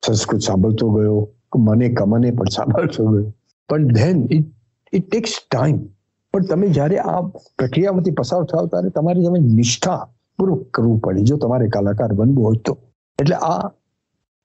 સંસ્કૃત 0.03 0.41
સાંભળતો 0.41 0.91
ગયો. 0.95 1.19
મને 1.57 1.89
કમને 1.89 2.31
પણ 2.31 2.49
સાંભળતો 2.49 3.03
ગયો. 3.11 3.31
પણ 3.69 3.93
then 3.97 4.17
it 4.29 4.47
it 4.93 5.05
takes 5.11 5.33
time 5.51 5.77
પણ 6.33 6.45
તમે 6.45 6.67
જ્યારે 6.69 6.97
આ 7.11 7.21
પ્રક્રિયામાંથી 7.59 8.15
પસાર 8.19 8.43
થાવ 8.51 8.67
ત્યારે 8.67 8.89
તમારી 8.89 9.25
તમે 9.25 9.39
નિષ્ઠા 9.39 10.01
પૂરું 10.39 10.65
કરવું 10.73 10.99
પડે. 10.99 11.23
જો 11.23 11.37
તમારે 11.37 11.67
કલાકાર 11.67 12.11
બનવું 12.13 12.45
હોય 12.47 12.59
તો. 12.65 12.73
એટલે 13.19 13.35
આ 13.35 13.69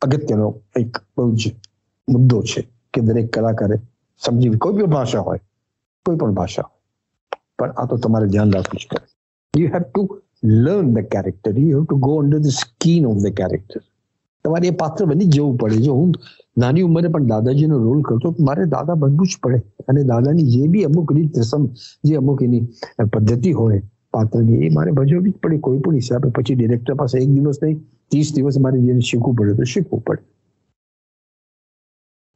અગત્યનો 0.02 0.49
એક 0.76 1.00
બહુ 1.17 1.33
જ 1.35 1.43
મુદ્દો 2.09 2.43
છે 2.43 2.61
કે 2.95 3.00
દરેક 3.00 3.33
કલાકારે 3.33 3.76
સમજી 4.23 4.61
કોઈ 4.62 4.76
પણ 4.76 4.93
ભાષા 4.97 5.25
હોય, 5.29 5.40
કોઈ 6.07 6.17
પણ 6.17 6.35
ભાષા 6.35 6.69
પણ 7.61 7.76
આ 7.83 7.87
તો 7.93 8.00
તમારે 8.07 8.26
ધ્યાન 8.33 8.57
રાખવું 8.57 8.83
જ 8.83 8.90
પડે. 8.90 9.07
You 9.55 9.71
have 9.76 9.87
to 9.87 10.02
learn 10.64 10.90
the 10.97 11.09
character 11.14 11.55
you 11.62 11.71
have 11.76 11.87
to 11.87 12.02
go 12.07 12.19
under 12.23 12.40
the 12.47 12.59
skin 12.62 13.09
of 13.12 13.23
the 13.25 13.38
character 13.40 13.81
તમારે 14.45 14.67
એ 14.73 14.75
પાત્ર 14.83 15.07
બની 15.11 15.31
જવું 15.37 15.57
પડે. 15.61 15.79
જો 15.87 15.95
હું 16.00 16.12
નાની 16.62 16.85
ઉંમરે 16.88 17.09
પણ 17.14 17.31
દાદાજીનો 17.33 17.79
રોલ 17.87 18.02
કરતો 18.09 18.35
મારે 18.49 18.67
દાદા 18.75 19.00
બનવું 19.02 19.31
જ 19.33 19.38
પડે. 19.43 19.59
અને 19.88 20.02
દાદાની 20.12 20.50
જે 20.55 20.67
બી 20.75 20.85
અમુક 20.88 21.12
રીત, 21.17 21.38
રસમ, 21.38 21.64
જે 22.07 22.14
અમુક 22.23 22.43
એની 22.43 22.62
પદ્ધતિ 23.14 23.52
હોય 23.61 23.81
પાત્રની, 24.14 24.61
એ 24.67 24.71
મારે 24.76 24.90
ભજવવી 24.99 25.33
જ 25.33 25.38
પડે. 25.43 25.59
કોઈ 25.67 25.81
પણ 25.85 25.99
હિસાબે. 26.02 26.29
પછી 26.37 26.59
ડિરેક્ટર 26.59 26.95
પાસે 27.00 27.17
એક 27.23 27.31
દિવસ 27.37 27.59
નહીં, 27.62 27.79
ત્રીસ 28.11 28.29
દિવસ 28.37 28.59
મારે 28.67 28.79
જેને 28.87 29.02
શીખવું 29.11 29.35
પડે 29.38 29.57
તો 29.59 29.64
શીખવું 29.75 30.05
પડે. 30.07 30.23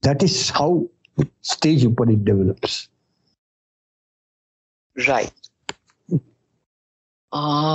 દેટ 0.03 0.27
ઇઝ 0.29 0.41
હાઉ 0.59 0.75
સ્ટેજ 1.53 1.87
ઉપર 1.89 2.07
ઇટ 2.15 2.23
ડેવલપ્સ 2.25 2.75
રાઈટ 4.97 5.51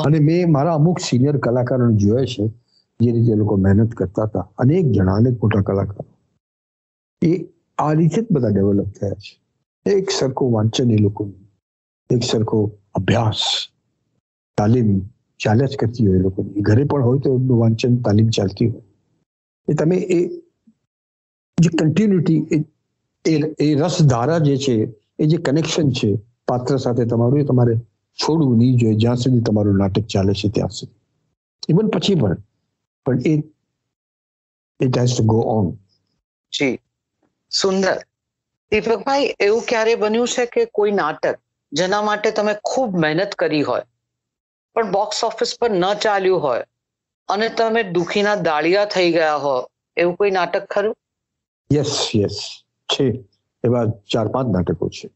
અને 0.05 0.19
મેં 0.27 0.51
મારા 0.55 0.75
અમુક 0.79 0.97
સિનિયર 1.07 1.35
કલાકારોને 1.45 1.97
જોયા 2.03 2.29
છે 2.33 2.43
જે 2.99 3.09
રીતે 3.15 3.33
લોકો 3.41 3.55
મહેનત 3.65 3.91
કરતા 3.99 4.27
હતા 4.29 4.45
અનેક 4.61 4.85
જણા 4.95 5.17
અનેક 5.21 5.35
મોટા 5.41 5.63
કલાકારો. 5.63 6.11
એ 7.21 7.31
આ 7.77 7.93
રીતે 7.99 8.19
જ 8.21 8.27
બધા 8.33 8.51
ડેવલપ 8.53 8.89
થયા 8.97 9.19
છે. 9.23 9.31
એક 9.85 10.05
સરખું 10.11 10.49
વાંચન 10.55 10.89
એ 10.95 10.97
લોકોનું 10.97 11.41
એક 12.09 12.21
સરખો 12.23 12.59
અભ્યાસ 12.99 13.41
તાલીમ 14.57 14.89
ચાલ્યા 15.39 15.71
જ 15.71 15.79
કરતી 15.81 16.07
હોય 16.07 16.19
એ 16.19 16.25
લોકોની. 16.25 16.65
ઘરે 16.67 16.83
પણ 16.85 17.03
હોય 17.07 17.19
તો 17.23 17.29
વાંચન 17.61 17.93
તાલીમ 18.05 18.29
ચાલતી 18.37 18.69
હોય. 18.71 18.83
એ 19.67 19.73
તમે 19.75 19.97
એ 20.09 20.19
જે 21.57 21.69
કન્ટિન્યુટી 21.71 22.63
એ 23.61 23.67
રસધારા 23.81 24.39
જે 24.41 24.55
છે 24.57 24.75
એ 25.17 25.23
જે 25.27 25.37
કનેક્શન 25.39 25.87
છે 25.91 26.09
પાત્ર 26.49 26.77
સાથે 26.77 27.05
તમારું 27.05 27.39
એ 27.39 27.43
તમારે 27.43 27.75
છોડવું 28.19 28.57
નહીં 28.57 28.77
જોઈએ. 28.77 28.95
જ્યાં 28.95 29.15
સુધી 29.15 29.41
તમારું 29.41 29.77
નાટક 29.77 30.05
ચાલે 30.13 30.33
છે 30.33 30.49
ત્યાં 30.49 30.69
સુધી. 30.69 30.97
ઇવન 31.69 31.87
પછી 31.87 32.15
પણ. 32.15 32.37
પણ 33.05 33.19
એ 33.25 33.33
it 34.79 34.97
has 34.97 35.17
to 35.17 35.23
go 35.23 35.39
on 35.39 35.65
જી. 36.51 36.79
સુંદર. 37.51 37.97
દીપકભાઈ 38.71 39.35
એવું 39.39 39.61
ક્યારે 39.61 39.95
બન્યું 39.95 40.27
છે 40.27 40.45
કે 40.45 40.65
કોઈ 40.65 40.91
નાટક 40.91 41.39
જેના 41.73 42.01
માટે 42.01 42.31
તમે 42.31 42.53
ખૂબ 42.63 42.97
મહેનત 42.99 43.35
કરી 43.35 43.61
હોય 43.61 43.81
પણ 44.75 44.91
બોક્સ 44.91 45.23
ઓફિસ 45.23 45.55
પર 45.61 45.71
ન 45.71 45.93
ચાલ્યું 45.93 46.43
હોય 46.43 46.63
અને 47.29 47.49
તમે 47.49 47.83
દુખીના 47.83 48.35
દાળિયા 48.35 48.85
થઈ 48.85 49.11
ગયા 49.11 49.35
હો 49.35 49.55
એવું 49.97 50.15
કોઈ 50.15 50.31
નાટક 50.31 50.67
ખરું? 50.69 50.95
યસ 51.73 52.11
યસ 52.15 52.37
છે. 52.93 53.07
એવા 53.63 53.85
ચાર 54.11 54.27
પાંચ 54.27 54.47
નાટકો 54.47 54.89
છે. 54.89 55.09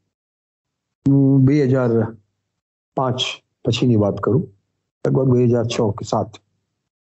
બે 1.06 1.56
હજાર 1.66 1.90
પાંચ 2.98 3.20
પછીની 3.66 3.96
વાત 4.04 4.18
કરું. 4.24 4.44
લગભગ 5.06 5.34
બે 5.34 5.46
હજાર 5.46 5.66
છ 5.66 5.78
કે 6.00 6.06
સાત. 6.10 6.30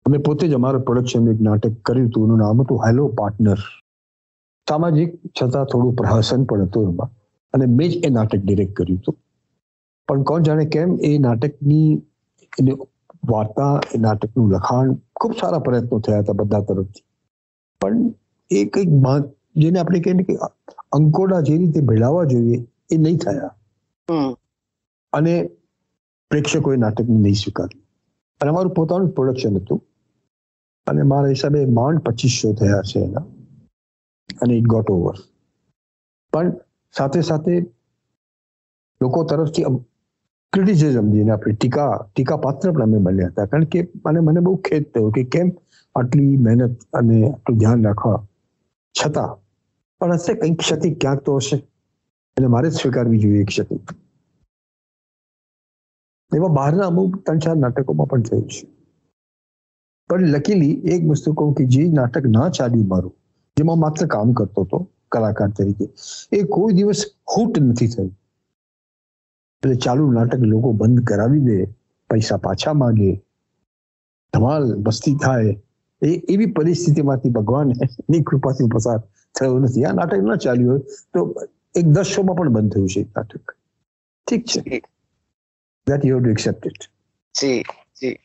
અમે 0.07 0.19
પોતે 0.19 0.49
જ 0.49 0.55
અમારા 0.55 0.85
પ્રોડક્શન 0.88 1.29
એક 1.33 1.41
નાટક 1.41 1.75
કર્યું 1.87 2.09
હતું. 2.09 2.25
એનું 2.26 2.38
નામ 2.38 2.62
હતું 2.62 2.87
હેલો 2.87 3.09
પાર્ટનર 3.19 3.61
સામાજિક 4.67 5.11
છતાં 5.38 5.64
થોડું 5.73 5.95
પ્રહસન 6.00 6.45
પણ 6.45 6.67
હતું 6.67 6.91
એમાં. 6.93 7.11
અને 7.55 7.67
મેં 7.76 7.91
જ 7.91 8.00
એ 8.07 8.11
નાટક 8.11 8.43
ડિરેક્ટ 8.45 8.75
કર્યું 8.76 9.00
હતું. 9.00 9.17
પણ 10.09 10.23
કોણ 10.31 10.43
જાણે 10.43 10.64
કેમ 10.76 10.99
એ 11.03 11.19
નાટકની 11.19 11.88
વાર્તા, 13.33 13.81
એ 13.95 13.99
નાટકનું 13.99 14.53
લખાણ 14.53 14.95
ખૂબ 15.17 15.33
સારા 15.41 15.59
પ્રયત્નો 15.67 15.99
થયા 16.07 16.23
હતા 16.25 16.38
બધા 16.41 16.62
તરફથી. 16.71 17.05
પણ 17.81 18.14
એ 18.50 18.64
કંઈક 18.64 19.29
જેને 19.62 19.79
આપણે 19.81 20.00
કહીએ 20.00 20.25
કે 20.31 20.35
અંકોડા 20.99 21.41
જે 21.41 21.57
રીતે 21.59 21.81
ભેળાવા 21.91 22.25
જોઈએ, 22.33 22.59
એ 22.93 22.97
નહીં 22.97 23.19
થયા. 23.26 23.53
અને 25.12 25.34
પ્રેક્ષકોએ 26.30 26.76
નાટકને 26.78 27.16
નહીં 27.16 27.37
સ્વીકાર્યું. 27.37 27.82
અને 28.40 28.50
અમારું 28.50 28.75
પોતાનું 28.75 29.14
પ્રોડક્શન 29.14 29.58
હતું. 29.58 29.80
અને 30.87 31.04
મારા 31.04 31.30
હિસાબે 31.30 31.62
માંડ 31.73 32.02
પચીસ 32.06 32.37
શો 32.37 32.52
થયા 32.54 32.82
છે 32.84 33.02
એના. 33.02 33.25
અને 34.38 34.54
ઇટ 34.54 34.68
ગોટ 34.68 34.90
ઓવર 34.90 35.16
પણ 36.32 36.49
સાથે 36.94 37.20
સાથે 37.25 37.54
લોકો 39.00 39.25
તરફથી 39.25 39.66
ક્રિટિસિઝમ 40.52 41.06
જેને 41.12 41.32
આપણે 41.32 41.54
ટીકા 41.56 41.90
ટીકા 42.06 42.38
પાત્ર 42.38 42.68
પણ 42.70 42.87
અમે 42.87 42.99
બન્યા 43.06 43.30
હતા. 43.30 43.46
કારણ 43.46 43.66
કે 43.66 43.80
મને 44.04 44.20
મને 44.23 44.40
બહુ 44.42 44.54
ખેદ 44.62 44.84
થયો 44.92 45.11
કે 45.12 45.25
કેમ 45.28 45.49
આટલી 45.94 46.37
મહેનત 46.38 46.62
અને 46.92 47.16
આટલું 47.26 47.58
ધ્યાન 47.58 47.84
રાખવા 47.84 48.18
છતાં 48.94 49.32
પણ 50.00 50.16
હશે 50.16 50.32
કંઈક 50.37 50.58
ક્ષતિ 50.58 50.90
ક્યાંક 50.96 51.20
તો 51.23 51.37
હશે. 51.38 51.56
એટલે 52.37 52.49
મારે 52.55 52.69
જ 52.71 52.75
સ્વીકારવી 52.76 53.21
જોઈએ 53.25 53.45
ક્ષતિ 53.50 53.76
એવા 56.33 56.55
બહારના 56.59 56.88
અમુક 56.93 57.12
ત્રણ 57.26 57.43
ચાર 57.45 57.57
નાટકોમાં 57.57 58.09
પણ 58.12 58.25
થયું 58.29 58.47
છે. 58.49 58.67
પણ 60.11 60.33
લકીલી 60.35 60.75
એક 60.95 61.03
વસ્તુ 61.11 61.35
કહું 61.38 61.55
કે 61.59 61.64
જે 61.75 61.85
નાટક 61.99 62.26
ના 62.37 62.49
ચાલ્યું 62.59 62.88
મારું, 62.93 63.14
જેમાં 63.57 63.81
માત્ર 63.85 64.09
કામ 64.14 64.35
કરતો 64.41 64.64
હતો, 64.67 64.79
કલાકાર 65.12 65.50
તરીકે, 65.59 65.87
એ 66.33 66.43
કોઈ 66.55 66.76
દિવસ 66.79 67.03
ખૂટ 67.25 67.62
નથી 67.62 67.91
થયું. 67.95 68.11
એટલે 69.62 69.76
ચાલુ 69.76 70.11
નાટક 70.12 70.43
લોકો 70.53 70.73
બંધ 70.81 71.05
કરાવી 71.11 71.45
દે, 71.49 71.59
પૈસા 72.11 72.41
પાછા 72.47 72.75
માંગે, 72.83 73.12
ધમાલ 74.33 74.64
મસ્તી 74.87 75.17
થાય, 75.25 75.55
એ 76.03 76.09
એવી 76.35 76.53
પરિસ્થિતિમાંથી 76.57 77.31
ભગવાનની 77.31 78.23
કૃપાથી 78.29 78.71
પસાર 78.75 79.00
થયો 79.35 79.59
નથી. 79.59 79.85
આ 79.87 79.99
નાટક 80.00 80.23
ના 80.31 80.43
ચાલ્યું 80.45 80.71
હોય 80.73 80.83
તો 81.12 81.21
એક 81.75 81.87
દસ 81.95 82.09
શોમાં 82.16 82.37
પણ 82.38 82.52
બંધ 82.57 82.73
થયું 82.75 82.88
છે 82.95 83.02
નાટક. 83.16 83.47
ઠીક 84.26 84.45
છે. 84.52 84.61
That 85.87 86.04
you 86.09 86.16
have 86.16 86.23
to 86.25 86.35
accept 86.37 86.64
it 86.71 86.83
જી 87.35 87.61
જી. 88.02 88.16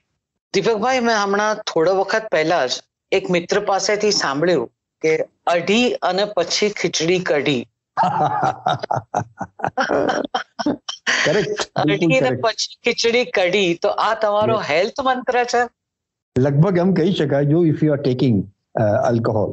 દીપકભાઈ 0.53 1.01
મેં 1.07 1.17
હમણાં 1.23 1.63
થોડો 1.71 1.91
વખત 2.01 2.25
પહેલા 2.35 2.65
જ 2.67 2.73
એક 3.11 3.25
મિત્ર 3.35 3.57
પાસેથી 3.71 4.13
સાંભળ્યું 4.19 4.69
કે 5.01 5.13
અઢી 5.53 5.87
અને 6.09 6.23
પછી 6.37 6.69
ખીચડી 6.79 7.21
કઢી. 7.29 7.63
ખીચડી 12.83 13.25
કઢી. 13.37 13.71
તો 13.83 13.89
આ 14.07 14.13
તમારો 14.23 14.57
હેલ્થ 14.69 14.99
મંત્ર 15.07 15.35
છે? 15.53 15.61
લગભગ 16.35 16.75
એમ 16.83 16.91
કહી 16.99 17.13
શકાય 17.19 17.51
જો 17.53 17.59
if 17.71 17.81
you 17.85 17.91
are 17.95 18.01
taking 18.05 18.37
alcohol 18.85 19.51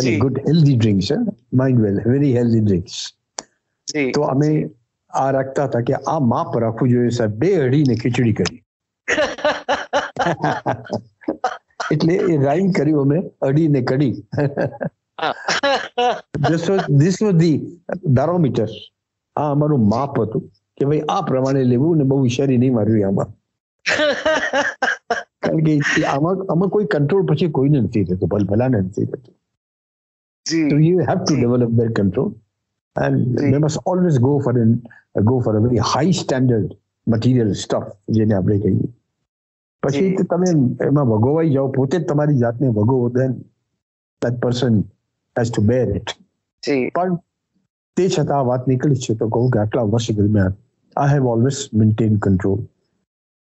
G. 0.00 0.18
Good 0.18 0.38
healthy 0.38 0.76
drinks 0.76 1.06
છે 1.06 1.16
mind 1.52 1.80
well 1.80 2.00
very 2.04 2.32
healthy 2.36 2.60
drinks 2.60 3.14
તો 4.14 4.22
અમે 4.22 4.70
આ 5.10 5.30
રાખતા 5.30 5.66
હતા 5.66 5.80
કે 5.80 5.94
આ 5.94 6.20
માપ 6.20 6.56
રાખવું 6.56 6.90
જોઈએ 6.90 7.10
સાહેબ 7.10 7.32
બે 7.32 7.54
અઢીને 7.56 7.94
ખીચડી 7.94 8.32
કરી 8.32 8.60
એટલે 11.90 12.14
એ 12.14 12.36
રાઈમ 12.36 12.72
કર્યું 12.72 13.02
અમે 13.02 13.30
અઢીને 13.40 13.84
this 16.38 17.20
was 17.20 17.34
the 17.34 17.60
barometer 18.04 18.68
આ 19.36 19.50
અમારું 19.50 19.88
માપ 19.88 20.18
હતું 20.18 20.42
કે 20.76 20.84
ભાઈ 20.84 21.04
આ 21.08 21.20
પ્રમાણે 21.22 21.64
લેવું 21.64 21.98
ને 21.98 22.04
બહુ 22.04 22.16
હોશિયારી 22.16 22.58
નહીં 22.58 22.74
મારવી 22.74 23.04
આમાં 23.04 23.30
કારણ 25.40 25.62
કે 25.64 26.04
આમાં 26.06 26.36
આમાં 26.48 26.70
કોઈ 26.70 26.86
કંટ્રોલ 26.86 27.22
પછી 27.22 27.48
કોઈને 27.48 27.80
નથી 27.80 28.04
રહેતું 28.04 28.28
ભલ 28.28 28.44
ભલાને 28.44 28.80
નથી 28.80 29.04
રહેતો 29.04 29.32
So 30.46 30.76
you 30.78 30.98
have 31.00 31.24
to 31.26 31.34
Ji. 31.34 31.40
develop 31.40 31.70
that 31.76 31.94
control, 31.94 32.34
and 32.96 33.38
Ji. 33.38 33.50
they 33.52 33.58
must 33.58 33.78
always 33.84 34.18
go 34.18 34.40
for 34.40 34.52
an 34.58 34.70
go 35.24 35.40
for 35.40 35.56
a 35.56 35.60
very 35.60 35.78
high 35.92 36.10
standard 36.12 36.66
material 37.06 37.50
stuff 37.54 37.86
જેને 38.16 38.34
આપણે 38.34 38.56
કહીએ 38.58 38.88
પછી 39.82 40.00
Ji. 40.00 40.16
તો 40.16 40.24
તમે 40.32 40.48
એમાં 40.88 41.06
ભગોવાઈ 41.12 41.52
જાઓ 41.56 41.68
પોતે 41.78 41.96
જ 41.98 42.02
તમારી 42.06 42.40
જાતને 42.44 42.72
ભગવો 42.78 42.98
then 43.18 43.32
that 44.22 44.40
person 44.40 44.72
has 45.36 45.50
to 45.50 45.60
bear 45.62 45.86
it. 46.00 46.08
જી। 46.62 46.90
પણ 46.96 47.16
તે 47.96 48.08
છતાં 48.08 48.36
આ 48.38 48.44
વાત 48.50 48.68
નીકળી 48.72 49.02
છે 49.06 49.14
તો 49.22 49.28
કહું 49.28 49.48
કે 49.54 49.58
આટલા 49.64 49.86
વર્ષ 49.94 50.16
દરમિયાન 50.18 50.54
I 50.96 51.12
have 51.14 51.26
always 51.34 51.62
maintain 51.80 52.18
control 52.26 52.60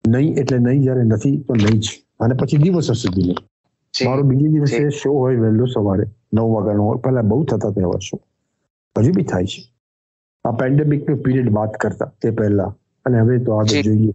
નહીં 0.04 0.38
એટલે 0.42 0.58
નહીં 0.66 0.82
જ્યારે 0.86 1.04
નથી 1.10 1.36
તો 1.46 1.52
નહીં 1.54 1.80
જ. 1.80 1.86
અને 2.20 2.34
પછી 2.34 2.62
દિવસો 2.66 2.94
સુધી 3.02 3.26
નહીં. 3.28 3.42
જી। 3.94 4.06
મારો 4.08 4.22
બીજે 4.30 4.48
દિવસે 4.56 4.78
જી. 4.78 4.90
શો 5.00 5.10
હોય 5.22 5.40
વહેલો 5.44 5.66
સવારે. 5.74 6.06
નવ 6.32 6.46
વાગ્યાનો 6.52 6.82
હોય 6.84 7.00
પહેલાં 7.00 7.28
બહુ 7.28 7.40
થતા 7.46 7.72
તેવા 7.72 7.92
વર્ષો. 7.92 8.16
હજુ 8.96 9.12
બી 9.12 9.24
થાય 9.24 9.46
છે. 9.46 9.60
આ 10.44 10.54
પેન્ડેમિક 10.54 11.02
નો 11.06 11.16
પીરિયડ 11.18 11.50
વાત 11.52 11.78
કરતા 11.78 12.10
તે 12.20 12.32
પહેલા. 12.32 12.70
અને 13.06 13.16
હવે 13.20 13.38
તો 13.40 13.50
આગળ 13.54 13.82
જોઈએ. 13.82 14.12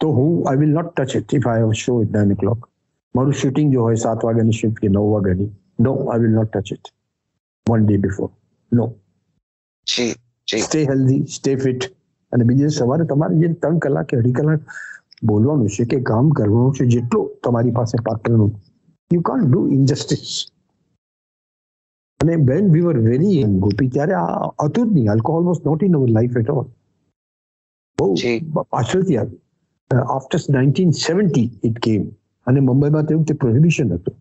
તો 0.00 0.08
હું 0.10 0.30
I 0.44 0.60
will 0.60 0.72
not 0.72 0.90
touch 0.92 1.18
it 1.18 1.34
if 1.34 1.48
I 1.48 1.78
show 1.80 1.96
it 2.02 2.12
nine 2.12 2.32
o'clock 2.36 2.60
મારું 3.14 3.34
શૂટિંગ 3.34 3.72
જો 3.72 3.82
હોય 3.82 3.98
સાત 3.98 4.26
વાગ્યાની 4.26 4.58
શિફ્ટ 4.58 4.80
કે 4.80 4.90
નવ 4.90 5.06
વાગ્યાની 5.08 5.50
no 5.78 5.94
I 6.06 6.22
will 6.24 6.34
not 6.34 6.52
touch 6.52 6.76
it 6.76 6.92
one 7.66 7.86
day 7.86 7.98
before 7.98 8.30
no 8.72 8.86
stay 9.86 10.84
healthy 10.84 11.22
stay 11.28 11.56
fit 11.58 11.88
અને 12.32 12.44
બીજે 12.44 12.70
સવારે 12.70 13.04
તમારે 13.06 13.40
જે 13.40 13.52
ત્રણ 13.56 13.80
કલાક 13.80 14.08
કે 14.08 14.16
અઢી 14.16 14.34
કલાક 14.34 14.62
બોલવાનું 15.22 15.68
છે 15.68 15.84
કે 15.86 15.98
કામ 16.02 16.32
કરવાનું 16.32 16.72
છે 16.72 16.84
જેટલું 16.86 17.26
તમારી 17.42 17.72
પાસે 17.72 17.96
પાત્રનું 18.02 18.52
યુ 19.10 19.22
કાન્ટ 19.22 19.46
ડુ 19.46 19.60
ઇનજસ્ટિસ 19.70 20.32
અને 22.20 22.34
બેન 22.48 22.72
વી 22.74 22.84
વર 22.86 22.98
વેરી 23.08 23.36
યંગ 23.36 23.54
ગોપી 23.64 23.90
ત્યારે 23.90 24.14
આ 24.16 24.66
હતું 24.66 24.86
જ 24.86 24.94
નહીં. 24.94 25.08
Alcohol 25.08 25.44
was 25.44 25.60
not 25.64 25.82
in 25.82 25.98
our 25.98 26.10
life 26.16 26.36
at 26.36 26.50
all 26.52 26.66
બહુ 27.98 28.08
પાછળથી 28.68 29.18
આવ્યું 29.18 30.06
આફ્ટર 30.08 30.40
નાઇન્ટીન 30.56 30.92
સેવન્ટી 30.98 31.48
ઇટ 31.62 31.78
કેમ 31.80 32.04
અને 32.46 32.60
મુંબઈમાં 32.60 33.06
તેવું 33.06 33.24
તે 33.24 33.34
પ્રોહિબિશન 33.34 33.92
હતું. 33.96 34.16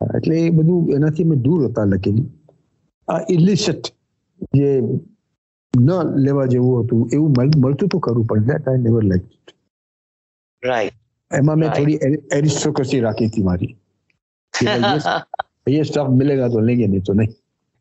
એટલે 0.00 0.36
એ 0.38 0.50
બધું 0.50 0.92
એનાથી 0.96 1.26
અમે 1.28 1.36
દૂર 1.46 1.60
હતા 1.68 1.86
લખેલી 1.86 2.28
આ 3.08 3.20
ઇલિસિટ 3.28 3.84
જે 4.52 4.70
ન 5.74 5.88
લેવા 6.24 6.48
જેવું 6.48 6.84
હતું 6.84 7.02
એવું 7.12 7.32
મળતું 7.56 7.88
તો 7.88 7.98
ખરું 8.00 8.26
પણ 8.26 8.48
that 8.48 8.68
I 8.68 8.82
never 8.86 9.04
like 9.04 9.54
right 10.62 10.96
એમાં 11.30 11.58
મેં 11.58 11.70
થોડી 11.72 11.98
એરિસ્ટોક્રસી 12.30 13.00
રાખી 13.00 13.28
હતી 13.28 13.44
મારી. 13.44 13.72
ये 15.61 15.73
ये 15.73 15.83
स्टफ 15.83 16.09
मिलेगा 16.13 16.47
तो 16.49 16.59
लेंगे 16.61 16.87
नहीं 16.87 17.01
तो 17.03 17.13
नहीं 17.13 17.33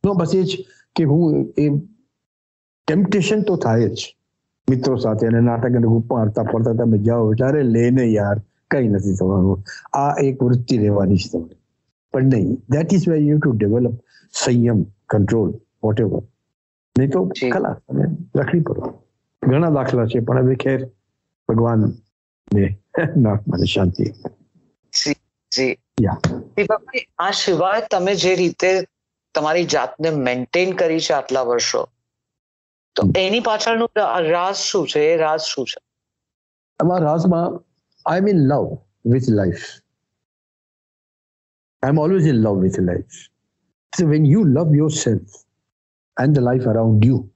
નો 0.04 0.14
બસ 0.14 0.34
એ 0.34 0.42
જ 0.44 0.64
કે 0.96 1.04
હું 1.04 1.22
એ 1.56 1.66
ટેમ્પટેશન 2.88 3.44
તો 3.44 3.56
થાય 3.58 3.88
જ 3.90 4.00
મિત્રો 4.68 4.96
સાથે 4.98 5.24
અને 5.24 5.40
નાટક 5.42 5.66
અને 5.72 5.86
ગ્રુપમાં 5.86 6.24
હરતા 6.24 6.44
ફરતા 6.44 6.74
તમે 6.74 6.98
જાઓ 7.00 7.24
એટલે 7.32 7.46
અરે 7.48 7.62
લઈને 7.66 8.04
યાર 8.08 8.36
કઈ 8.70 8.88
નથી 8.88 9.14
થવાનું 9.14 9.60
આ 9.94 10.10
એક 10.24 10.42
વૃત્તિ 10.42 10.78
રહેવાની 10.78 11.20
છે 11.22 11.28
તમારે 11.32 11.56
પણ 12.14 12.30
નહીં 12.34 12.48
that 12.68 12.92
is 12.92 13.06
where 13.06 13.20
you 13.22 13.38
to 13.38 13.52
develop 13.54 13.96
સંયમ 14.34 14.80
કંટ્રોલ 15.10 15.50
વોટ 15.82 16.00
એવર 16.00 16.22
નહીં 16.96 17.10
તો 17.10 17.20
જી. 17.32 17.50
ખલાસ 17.50 17.78
તમે 17.84 18.04
રખડી 18.36 18.62
પડો 18.62 18.92
ઘણા 19.42 19.72
દાખલા 19.72 20.06
છે 20.06 20.20
પણ 20.22 20.42
હવે 20.42 20.56
ખેર 20.56 20.80
ભગવાન 21.48 21.80
ને 22.50 22.64
નાક 23.18 23.40
મને 23.46 23.66
શાંતિ 23.66 24.04
જી 24.92 25.16
યા 25.62 25.89
દીપકભાઈ 25.89 25.89
આ 27.17 27.31
સિવાય 27.31 27.81
તમે 27.91 28.15
જે 28.15 28.35
રીતે 28.35 28.87
તમારી 29.35 29.65
જાતને 29.65 30.09
મેન્ટેન 30.09 30.75
કરી 30.75 30.99
છે 30.99 31.13
આટલા 31.13 31.41
વર્ષો 31.41 31.87
તો 32.95 33.03
એની 33.19 33.39
પાછળનું 33.39 33.89
રાજ 34.29 34.55
શું 34.55 34.87
છે? 34.87 34.99
એ 34.99 35.17
રાજ 35.17 35.39
શું 35.39 35.65
છે? 35.65 35.79
એમાં 36.81 36.99
રાજમાં 36.99 37.59
I 38.05 38.21
mean 38.21 38.37
love 38.37 38.77
with 39.05 39.29
life 39.29 39.63
I 41.83 41.89
am 41.89 41.99
always 41.99 42.27
in 42.27 42.35
love 42.35 42.61
with 42.61 42.79
life 42.79 43.11
so 43.97 44.07
when 44.07 44.25
you 44.25 44.43
love 44.43 44.75
yourself 44.89 45.31
and 46.23 46.35
the 46.35 46.39
life 46.39 46.67
around 46.67 47.05
you 47.05 47.29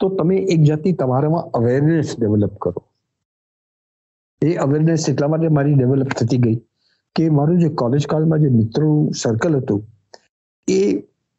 તો 0.00 0.08
તમે 0.08 0.36
એક 0.36 0.62
જાતની 0.62 0.92
તમારામાં 0.92 1.42
અવેરનેસ 1.42 2.18
ડેવલપ 2.18 2.58
કરો. 2.58 2.84
એ 4.42 4.54
અવેરનેસ 4.54 5.08
એટલા 5.08 5.28
માટે 5.28 5.48
મારી 5.48 5.74
ડેવલપ 5.74 6.08
થતી 6.08 6.36
ગઈ 6.36 6.67
કે 7.18 7.28
મારું 7.38 7.60
જે 7.64 7.70
કોલેજ 7.82 8.06
કાળમાં 8.12 8.42
જે 8.44 8.50
મિત્રો 8.56 8.88
સર્કલ 9.20 9.54
હતું, 9.60 9.80
એ 10.68 10.80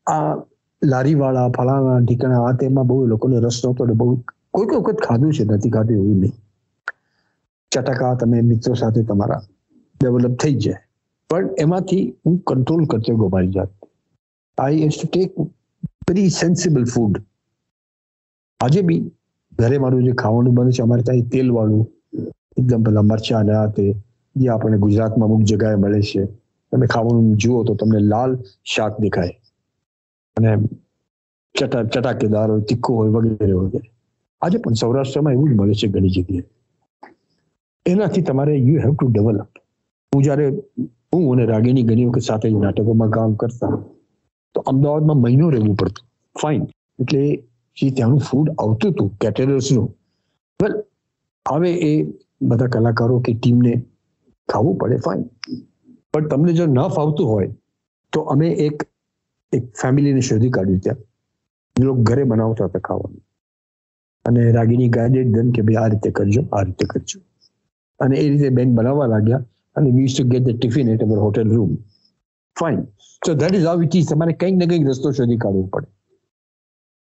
આ 0.08 0.36
લારીવાળા, 0.82 1.48
ફલાણા 1.58 2.00
ઠીકાણા 2.02 2.44
આ 2.48 2.58
તેમાં 2.62 2.88
બહુ 2.90 3.00
લોકોને 3.14 3.38
રસ 3.40 3.58
નહોતો 3.64 3.84
એટલે 3.86 3.98
બહુ 4.02 4.10
કોઈ 4.56 4.68
કોઈ 4.70 4.82
વખત 4.82 5.00
ખાધું 5.08 5.32
છે, 5.38 5.44
નથી 5.46 5.74
ખાધું 5.76 5.98
એવું 6.02 6.20
નહીં. 6.24 6.36
ચટકા 7.72 8.14
તમે 8.20 8.42
મિત્રો 8.52 8.76
સાથે 8.82 9.02
તમારા 9.10 9.42
ડેવલપ 10.02 10.36
થઈ 10.42 10.56
જાય. 10.64 10.80
પણ 11.30 11.48
એમાંથી 11.64 12.04
હું 12.24 12.36
કંટ્રોલ 12.48 12.84
કરતો 12.92 13.18
ગયો 13.20 13.30
મારી 13.36 13.54
જાત. 13.58 13.72
I 14.58 14.84
used 14.86 14.96
to 14.98 15.08
take 15.08 15.32
very 16.08 16.30
sensible 16.42 16.86
food 16.94 17.16
આજે 18.60 18.82
બી 18.88 19.02
ઘરે 19.60 19.78
મારું 19.84 20.06
જે 20.08 20.14
ખાવાનું 20.22 20.56
બને 20.58 20.72
છે, 20.76 20.82
અમારે 20.84 21.04
ત્યાં 21.08 21.30
તેલ 21.34 21.50
વાળું 21.58 21.84
એકદમ 22.60 22.82
પેલા 22.88 23.06
મરચા 23.12 23.44
ને 23.44 23.54
આ 23.62 23.68
તે 23.76 23.86
જે 24.36 24.50
આપણને 24.50 24.78
ગુજરાતમાં 24.78 25.30
અમુક 25.30 25.44
જગ્યાએ 25.44 25.76
મળે 25.76 26.02
છે. 26.02 26.24
તમે 26.72 26.88
ખાવાનું 26.88 27.38
જુઓ 27.38 27.64
તો 27.64 27.76
તમને 27.76 28.00
લાલ 28.00 28.32
શાક 28.64 28.94
દેખાય. 29.00 29.36
અને 30.38 30.50
ચટા, 31.56 31.84
ચટાકેદાર 31.84 32.50
હોય, 32.50 32.62
તીખું 32.62 32.96
હોય, 32.96 33.10
વગેરે 33.10 33.54
વગેરે. 33.54 33.88
આજે 34.42 34.58
પણ 34.58 34.74
સૌરાષ્ટ્રમાં 34.74 35.34
એવું 35.34 35.50
જ 35.50 35.56
મળે 35.56 35.74
છે 35.74 35.88
ઘણી 35.88 36.10
જગ્યાએ. 36.10 36.46
એનાથી 37.86 38.22
તમારે 38.22 38.54
યુ 38.58 38.78
હેવ 38.82 38.94
ટુ 38.96 39.08
ડેવલપ 39.08 39.52
હું 40.12 40.24
જ્યારે, 40.24 40.46
હું 41.14 41.34
અને 41.34 41.46
રાગીની 41.46 41.84
ઘણી 41.84 42.06
વખત 42.06 42.22
સાથે 42.22 42.50
નાટકોમાં 42.50 43.10
કામ 43.10 43.36
કરતા, 43.36 43.76
તો 44.56 44.60
અમદાવાદમાં 44.62 45.18
મહિનો 45.18 45.50
રહેવું 45.50 45.76
પડતું. 45.76 46.06
ફાઇન 46.42 46.64
એટલે 47.00 47.22
જે 47.78 47.92
ત્યાંનું 47.92 48.20
ફૂડ 48.20 48.48
આવતું 48.50 48.92
હતું 48.92 49.10
કેટરર્સનું 49.18 49.88
વેલ 50.60 50.74
હવે 51.46 51.72
એ 51.90 51.92
બધા 52.42 52.68
કલાકારો 52.68 53.20
કે 53.20 53.34
ટીમને 53.34 53.74
ખાવું 54.50 54.78
પડે 54.82 54.98
ફાઇન 55.08 55.24
પણ 56.14 56.30
તમને 56.32 56.54
જો 56.60 56.66
ન 56.68 56.80
ફાવતું 56.98 57.28
હોય, 57.32 57.50
તો 58.14 58.20
અમે 58.34 58.48
એક 58.68 58.78
એક 59.54 59.66
ફેમિલીને 59.82 60.22
શોધી 60.22 60.54
કાઢ્યું 60.58 60.84
ત્યાં. 60.86 61.02
એ 61.76 61.84
લોકો 61.84 62.02
ઘરે 62.10 62.24
બનાવતા 62.32 62.70
હતા 62.70 62.86
ખાવાનું. 62.88 63.22
અને 64.26 64.42
રાગીની 64.58 64.90
ગાઈડેડ 64.98 65.34
ધન 65.36 65.52
કે 65.56 65.62
ભાઈ 65.68 65.82
આ 65.84 65.92
રીતે 65.94 66.10
કરજો, 66.20 66.42
આ 66.54 66.64
રીતે 66.68 66.86
કરજો. 66.94 67.20
અને 68.00 68.16
એ 68.18 68.26
રીતે 68.30 68.50
બેન 68.58 68.76
બનાવવા 68.76 69.08
લાગ્યા 69.14 69.44
અને 69.76 69.90
we 69.96 70.10
to 70.14 70.28
get 70.32 70.46
the 70.48 70.58
tiffin 70.58 70.92
at 70.94 71.06
our 71.06 71.20
hotel 71.26 71.50
room 71.56 71.72
fine 72.58 72.80
so 73.26 73.36
that 73.42 73.58
is 73.60 73.68
how 73.70 73.84
it 73.88 73.96
is 74.00 74.10
તમારે 74.12 74.34
કંઈક 74.42 74.58
ને 74.62 74.68
કંઈક 74.72 74.88
રસ્તો 74.90 75.12
શોધી 75.20 75.40
કાઢવો 75.44 75.64
પડે. 75.74 75.90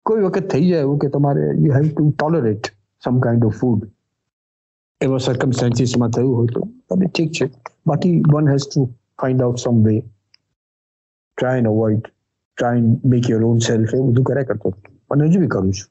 કોઈ 0.05 0.21
વખત 0.25 0.45
થઈ 0.51 0.67
જાય 0.69 0.87
એવું 0.87 0.99
કે 1.01 1.09
તમારે 1.15 1.45
you 1.65 1.73
have 1.77 1.87
to 1.91 2.09
tolerate 2.11 2.73
some 3.03 3.17
kind 3.25 3.47
of 3.49 3.57
food 3.61 3.87
એવા 5.01 5.21
સર્કમસ્ટાન્સીસમાં 5.27 6.11
થયું 6.17 6.35
હોય 6.39 6.53
તો. 6.55 6.61
તમે 6.89 7.05
ઠીક 7.13 7.31
છે. 7.37 7.45
બાકી 7.87 8.15
one 8.33 8.49
has 8.53 8.65
to 8.69 8.81
find 9.21 9.41
out 9.43 9.63
some 9.65 9.83
way 9.85 9.95
try 11.37 11.57
and 11.61 11.71
avoid 11.73 12.03
try 12.05 12.77
and 12.81 13.05
make 13.13 13.29
your 13.29 13.43
own 13.51 13.59
self 13.69 13.93
એ 13.93 14.01
બધું 14.07 14.27
કર્યા 14.29 14.49
કરતો. 14.49 14.73
અને 15.11 15.29
હજુ 15.29 15.39
બી 15.43 15.51
કરું 15.55 15.71
છું. 15.77 15.89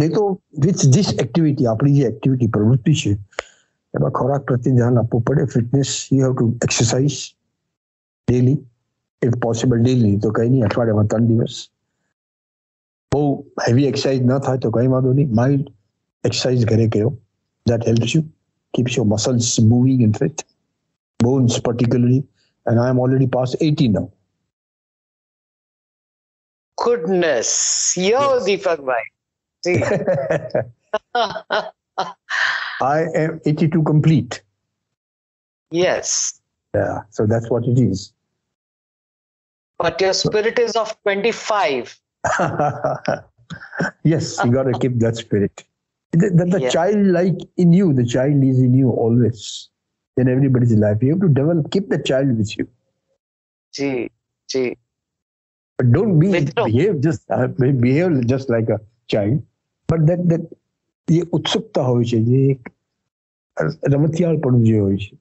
નહીં 0.00 0.12
તો 0.14 0.24
વિથ 0.64 0.82
ધીસ 0.94 1.10
એક્ટિવિટી 1.24 1.66
આપણી 1.72 1.98
જે 1.98 2.06
એક્ટિવિટી 2.12 2.52
પ્રવૃત્તિ 2.56 2.94
છે 3.00 3.12
એમાં 3.94 4.14
ખોરાક 4.18 4.42
પ્રત્યે 4.48 4.74
ધ્યાન 4.78 5.00
આપવું 5.02 5.24
પડે. 5.26 5.46
Fitness 5.54 5.90
you 6.12 6.24
have 6.26 6.34
to 6.36 6.46
exercise 6.66 7.18
daily 8.28 8.58
if 9.22 9.36
possible 9.46 9.78
daily 9.84 10.16
તો 10.24 10.32
કઈ 10.38 10.48
નહીં 10.52 10.64
અઠવાડિયામાં 10.68 11.10
ત્રણ 11.12 11.28
દિવસ. 11.30 11.56
બહુ 13.12 13.22
હેવી 13.66 13.86
એક્સરસાઇઝ 13.90 14.22
ન 14.24 14.32
થાય 14.48 14.64
તો 14.64 14.70
કઈ 14.76 14.88
વાંધો 14.94 15.12
નહીં. 15.18 15.30
માઇલ્ડ 15.40 15.66
એક્સરસાઇઝ 16.24 16.66
ઘરે 16.72 16.88
કર્યો. 16.94 17.12
That 17.66 17.88
helps 17.90 18.14
you 18.16 18.24
keeps 18.74 18.96
your 18.96 19.04
muscles 19.04 19.58
moving 19.60 20.02
and 20.02 20.16
fit, 20.16 20.44
bones 21.18 21.58
particularly. 21.60 22.24
And 22.66 22.78
I'm 22.78 22.98
already 22.98 23.26
past 23.26 23.56
80 23.60 23.88
now. 23.88 24.12
Goodness. 26.76 27.94
Yo, 27.96 28.04
yes. 28.04 28.44
Deepak 28.46 28.84
Bhai. 28.84 29.02
I 32.80 33.06
am 33.14 33.40
82 33.44 33.82
complete. 33.82 34.42
Yes. 35.70 36.40
Yeah, 36.74 37.00
so 37.10 37.26
that's 37.26 37.50
what 37.50 37.64
it 37.64 37.78
is. 37.78 38.12
But 39.78 40.00
your 40.00 40.12
spirit 40.12 40.58
is 40.58 40.76
of 40.76 41.00
25. 41.02 42.00
yes, 44.04 44.38
you 44.44 44.52
got 44.52 44.64
to 44.64 44.78
keep 44.78 44.98
that 44.98 45.16
spirit. 45.16 45.64
The, 46.12 46.30
the, 46.30 46.44
the 46.46 46.60
Yeah. 46.60 46.70
child, 46.70 47.06
like 47.08 47.38
in 47.56 47.72
you, 47.72 47.92
the 47.92 48.04
child 48.04 48.42
is 48.42 48.58
in 48.58 48.74
you 48.74 48.90
always. 48.90 49.70
In 50.16 50.28
everybody's 50.28 50.72
life, 50.74 51.02
you 51.02 51.10
have 51.10 51.20
to 51.20 51.28
develop, 51.28 51.70
keep 51.70 51.88
the 51.88 51.98
child 52.02 52.36
with 52.38 52.58
you. 52.58 52.66
Gee, 53.74 54.10
gee. 54.48 54.76
But 55.78 55.92
don't 55.92 56.18
be 56.18 56.28
With- 56.28 56.54
behave 56.54 57.00
just 57.00 57.22
uh, 57.30 57.46
behave 57.46 58.26
just 58.26 58.48
like 58.50 58.68
a 58.68 58.80
child. 59.06 59.42
But 59.88 60.06
that 60.06 60.22
that 60.28 60.44
એ 61.08 61.20
ઉત્સુકતા 61.32 61.82
હોય 61.82 62.04
છે 62.04 62.18
જે 62.20 62.40
એક 62.50 62.62
રમતિયાળપણું 63.92 64.64
જે 64.64 64.78
હોય 64.78 64.96
છે 64.96 65.14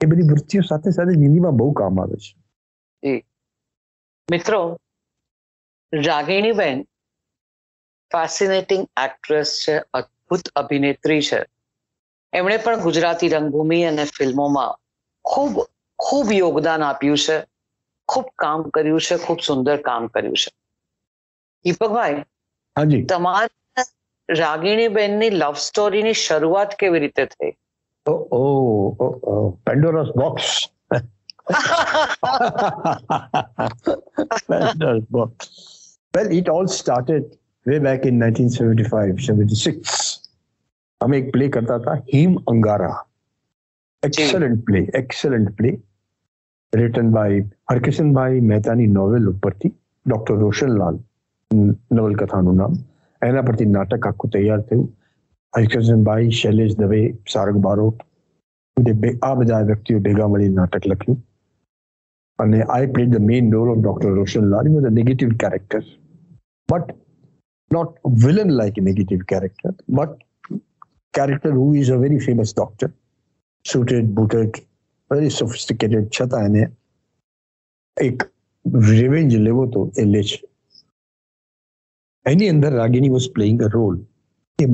એ 0.00 0.06
બધી 0.06 0.22
વૃત્તિઓ 0.22 0.62
સાથે 0.62 0.90
સાથે 0.90 1.12
જિંદગીમાં 1.14 1.56
બહુ 1.56 1.72
કામ 1.72 2.00
આવે 2.00 2.16
છે 2.16 3.12
મિત્રો 4.28 4.60
રાગિણીબેન 5.92 6.78
ફેસિનેટિંગ 8.12 8.88
એક્ટ્રેસ 9.04 9.64
છે 9.68 9.82
અદ્ભુત 9.94 10.48
અભિનેત્રી 10.56 11.22
છે. 11.22 11.44
એમણે 12.32 12.56
પણ 12.56 12.80
ગુજરાતી 12.80 13.28
રંગભૂમિ 13.28 13.84
અને 13.84 14.04
ફિલ્મોમાં 14.04 14.78
ખૂબ 15.24 15.66
ખૂબ 15.98 16.32
યોગદાન 16.32 16.82
આપ્યું 16.82 17.18
છે. 17.18 17.44
ખૂબ 18.08 18.24
કામ 18.38 18.62
કર્યું 18.62 19.00
છે 19.00 19.16
ખૂબ 19.16 19.40
સુંદર 19.40 19.76
કામ 19.76 20.06
કર્યું 20.06 20.36
છે. 20.36 20.50
દીપકભાઈ 21.64 22.24
હાજી. 22.78 23.02
તમારી 23.02 23.48
રાગિણીબેનની 24.38 25.30
લવ 25.30 25.52
સ્ટોરીની 25.52 26.12
શરૂઆત 26.12 26.74
કેવી 26.74 27.00
રીતે 27.00 27.26
થઈ? 27.26 27.56
ઓ 28.10 29.56
Pandora's 29.66 30.08
box. 30.16 30.68
Well, 36.14 36.32
it 36.32 36.48
all 36.48 36.66
started 36.66 37.38
way 37.65 37.79
back 37.79 38.05
in 38.05 38.19
1975, 38.19 39.19
76. 39.21 39.95
हम 41.01 41.13
एक 41.13 41.31
प्ले 41.31 41.47
करता 41.49 41.77
था 41.79 41.93
Him 42.09 42.35
Angara 42.49 42.91
excellent 44.03 44.63
play 44.65 44.81
excellent 44.95 45.49
play 45.57 45.71
written 46.73 47.11
by 47.11 47.33
Harkishan 47.71 48.09
ભાઈ 48.13 48.41
મહેતાની 48.47 48.87
નોવેલ 48.93 49.27
ઉપરથી 49.29 49.69
ડોક્ટર 50.05 50.35
રોશનલાલ 50.39 50.97
નવલકથાનું 51.91 52.57
નામ 52.57 52.73
એના 53.21 53.43
પરથી 53.43 53.67
નાટક 53.71 54.07
આખું 54.07 54.33
તૈયાર 54.33 54.61
થયું 54.67 54.83
હરકિશનભાઈ 55.53 56.33
શૈલેષ 56.39 56.75
દવે 56.81 56.99
સારંગ 57.33 57.59
બારોટ 57.61 58.03
બધે 58.77 58.93
બે- 59.01 59.15
આ 59.21 59.33
બધા 59.35 59.61
વ્યક્તિઓ 59.65 60.01
ભેગા 60.01 60.27
મળી 60.27 60.51
નાટક 60.55 60.87
લખ્યું 60.87 61.19
અને 62.39 62.59
I 62.67 62.91
played 62.93 63.13
the 63.13 63.25
main 63.29 63.51
role 63.53 63.69
of 63.69 63.81
doctor 63.81 64.11
Roshanlal 64.15 64.69
He 64.69 64.75
was 64.77 64.85
a 64.85 64.93
negative 64.93 65.33
character 65.43 65.81
but 66.69 66.85
not 67.71 67.89
villain 68.23 68.51
like 68.59 68.77
a 68.77 68.85
negative 68.89 69.21
character 69.31 69.71
but 69.89 70.11
character 71.13 71.51
who 71.51 71.67
is 71.73 71.89
a 71.89 71.97
very 71.97 72.19
famous 72.19 72.53
doctor 72.61 72.89
suited 73.65 74.07
booted 74.17 74.59
very 75.11 75.29
sophisticated 75.39 76.03
છતાં 76.17 76.49
એને 76.49 76.63
એક 77.97 78.27
revenge 78.91 79.31
લેવો 79.47 79.63
તો 79.75 79.81
એ 80.03 80.05
લે 80.13 80.21
છે 80.29 80.39
એની 82.25 82.51
અંદર 82.53 82.71
Ragini 82.81 83.13
was 83.15 83.29
playing 83.35 83.59
a 83.67 83.69
role 83.77 83.95
એ 84.59 84.67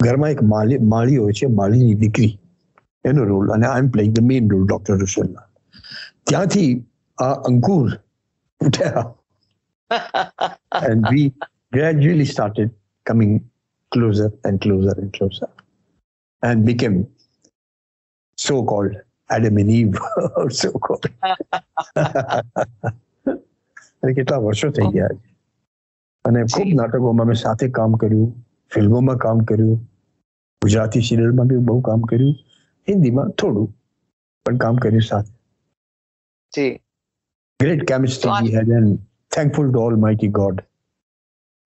ઘરમાં 0.00 0.30
એક 0.34 0.42
માળી 0.52 0.80
માળી 0.94 1.20
હોય 1.22 1.38
છે 1.40 1.48
માળીની 1.60 1.98
દીકરી 2.04 2.32
એનો 3.04 3.28
રોલ 3.32 3.54
અને 3.56 3.66
I 3.68 3.84
am 3.84 3.90
playing 3.94 4.12
the 4.18 4.26
main 4.30 4.50
role 4.54 4.64
doctor 4.66 4.98
Roshanlal 5.04 5.48
ત્યાંથી 6.30 6.72
આ 7.18 7.34
અંકુર 7.50 7.88
ઉઠ્યા 8.60 9.06
and 10.88 11.06
we 11.12 11.22
gradually 11.72 12.26
started 12.34 12.70
coming 13.06 13.32
closer 13.92 14.30
and 14.44 14.60
closer 14.60 14.94
and 15.00 15.12
closer 15.12 15.48
and 16.42 16.64
became 16.64 16.96
so 18.38 18.56
called 18.64 18.94
Adam 19.30 19.56
and 19.58 19.70
Eve 19.70 19.96
or 20.36 20.48
so 20.62 20.70
called 20.86 21.06
અને 24.02 24.12
કેટલા 24.18 24.38
વર્ષો 24.46 24.68
થઈ 24.76 24.90
ગયા 24.96 25.14
છે 25.14 25.28
અને 26.24 26.42
ખૂબ 26.54 26.70
નાટકોમાં 26.80 27.30
મેં 27.30 27.38
સાથે 27.44 27.66
કામ 27.78 27.96
કર્યું 28.02 28.28
ફિલ્મોમાં 28.72 29.18
કામ 29.24 29.40
કર્યું 29.50 29.78
ગુજરાતી 30.62 31.02
સિરિયલમાં 31.08 31.50
બી 31.52 31.62
બહુ 31.70 31.78
કામ 31.88 32.06
કર્યું 32.12 32.36
હિન્દીમાં 32.88 33.32
થોડું 33.42 33.68
પણ 34.46 34.60
કામ 34.64 34.80
કર્યું 34.84 35.06
સાથે 35.10 35.32
જી 36.52 36.70
great 37.60 37.82
chemistry 37.90 38.32
we 38.46 38.50
had 38.56 38.68
and 38.78 38.90
thankful 39.36 39.70
to 39.76 39.84
almighty 39.86 40.28
god 40.40 40.60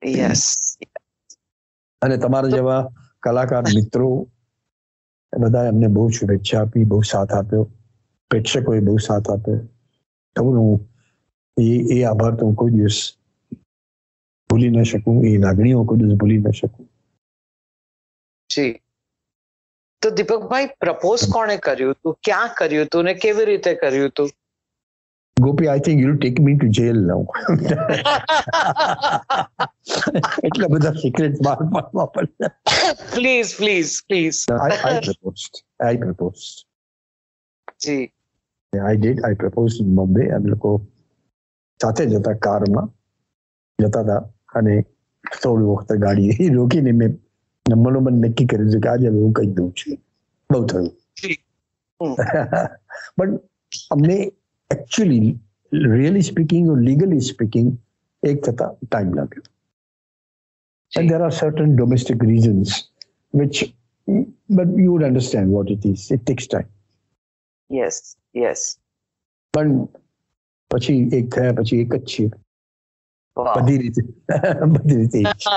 yes 0.02 0.78
અને 2.02 2.18
તમારા 2.18 2.50
જેવા 2.50 2.82
કલાકાર 3.20 3.64
મિત્રો 3.76 4.10
બધા 5.34 5.66
એમને 5.66 5.88
બહુ 5.88 6.10
શુભેચ્છા 6.10 6.62
આપી 6.62 6.86
બહુ 6.86 7.02
સાથ 7.02 7.34
આપ્યો. 7.34 7.64
પ્રેક્ષકોએ 8.32 8.82
બહુ 8.82 8.98
સાથ 8.98 9.30
આપ્યો. 9.30 9.60
તમને 10.36 10.60
હું 10.60 10.90
એ 11.58 12.00
એ 12.00 12.04
આભાર 12.04 12.36
તો 12.36 12.46
હું 12.46 12.56
કોઈ 12.56 12.72
દિવસ 12.72 13.00
ભૂલી 14.50 14.70
ન 14.70 14.84
શકું 14.84 15.24
એ 15.26 15.38
લાગણીઓ 15.38 15.86
કોઈ 15.86 15.98
દિવસ 15.98 16.18
ભૂલી 16.18 16.38
ન 16.38 16.52
શકું. 16.52 16.90
જી. 18.50 18.74
તો 20.02 20.10
દીપકભાઈ 20.10 20.68
પ્રપોઝ 20.80 21.30
કોણે 21.32 21.58
કર્યું 21.58 21.96
હતું? 21.96 22.18
ક્યાં 22.24 22.56
કર્યું 22.58 22.86
હતું 22.86 23.06
ને 23.06 23.14
કેવી 23.14 23.46
રીતે 23.46 23.76
કર્યું 23.76 24.10
હતું? 24.10 24.30
Gopi 25.38 25.68
I 25.68 25.82
think 25.82 26.00
you 26.02 26.14
take 26.16 26.40
me 26.40 26.58
to 26.58 26.68
jail 26.78 27.00
now 27.06 27.24
એટલા 30.44 30.70
બધા 30.70 30.96
સિક્રેટ 30.96 31.36
બહાર 31.42 31.60
પાડવા 31.74 32.08
પડે 32.14 32.52
please 33.12 33.52
please 33.58 33.94
please 34.08 34.42
I 34.58 35.02
proposed 35.02 35.64
I 35.80 36.00
proposed 36.00 36.68
G. 37.80 38.06
I 38.74 38.98
did 38.98 39.24
I 39.24 39.40
propose 39.42 39.76
in 39.82 39.90
Bombay 39.96 40.24
અમે 40.36 40.50
લોકો 40.50 40.72
સાથે 41.80 42.04
જતા 42.08 42.36
કારમાં. 42.40 42.90
જતા 43.80 44.04
હતા. 44.04 44.22
અને 44.56 44.74
થોડી 45.24 45.70
વખત 45.72 45.92
ગાડી 45.98 46.50
રોકીને 46.50 46.92
મેં 47.00 47.14
મનોમન 47.66 48.18
નક્કી 48.22 48.48
કર્યું 48.48 48.72
છે 48.74 48.80
કે 48.80 48.90
આજે 48.90 49.08
હવે 49.10 49.20
હું 49.20 49.34
કહી 49.34 49.52
દઉં 49.52 49.70
છું. 49.74 49.98
બહુ 50.50 50.64
થયું. 50.66 50.90
બટ 53.18 53.32
અમને 53.94 54.18
Actually 54.71 55.31
really 55.97 56.23
speaking 56.31 56.69
legally 56.87 57.21
speaking 57.31 57.71
એક 58.23 58.39
થતા 58.47 58.67
ટાઈમ 58.91 59.11
લાગ્યો 59.19 59.43
જી. 60.93 61.01
And 61.01 61.11
there 61.11 61.25
are 61.27 61.35
certain 61.45 61.71
domestic 61.77 62.19
reasons 62.33 62.67
which, 63.41 63.59
but 64.59 64.69
you 64.83 64.89
would 64.93 65.07
understand 65.11 65.47
what 65.57 65.71
it 65.75 65.83
is. 65.93 66.01
It 66.17 66.23
takes 66.31 66.47
time. 66.55 66.69
Yes 67.71 67.97
yes 68.43 68.63
પણ 69.55 69.71
પછી 70.71 70.95
એક 71.19 71.27
થયા 71.35 71.53
પછી 71.59 71.81
એક 71.85 71.93
જ 71.95 72.05
છીએ 72.13 72.29
વાહ 73.37 73.55
બધી 73.57 73.79
રીતે 73.83 74.03
બધી 74.75 74.97
રીતે 75.01 75.19
એક 75.23 75.39
છે. 75.43 75.57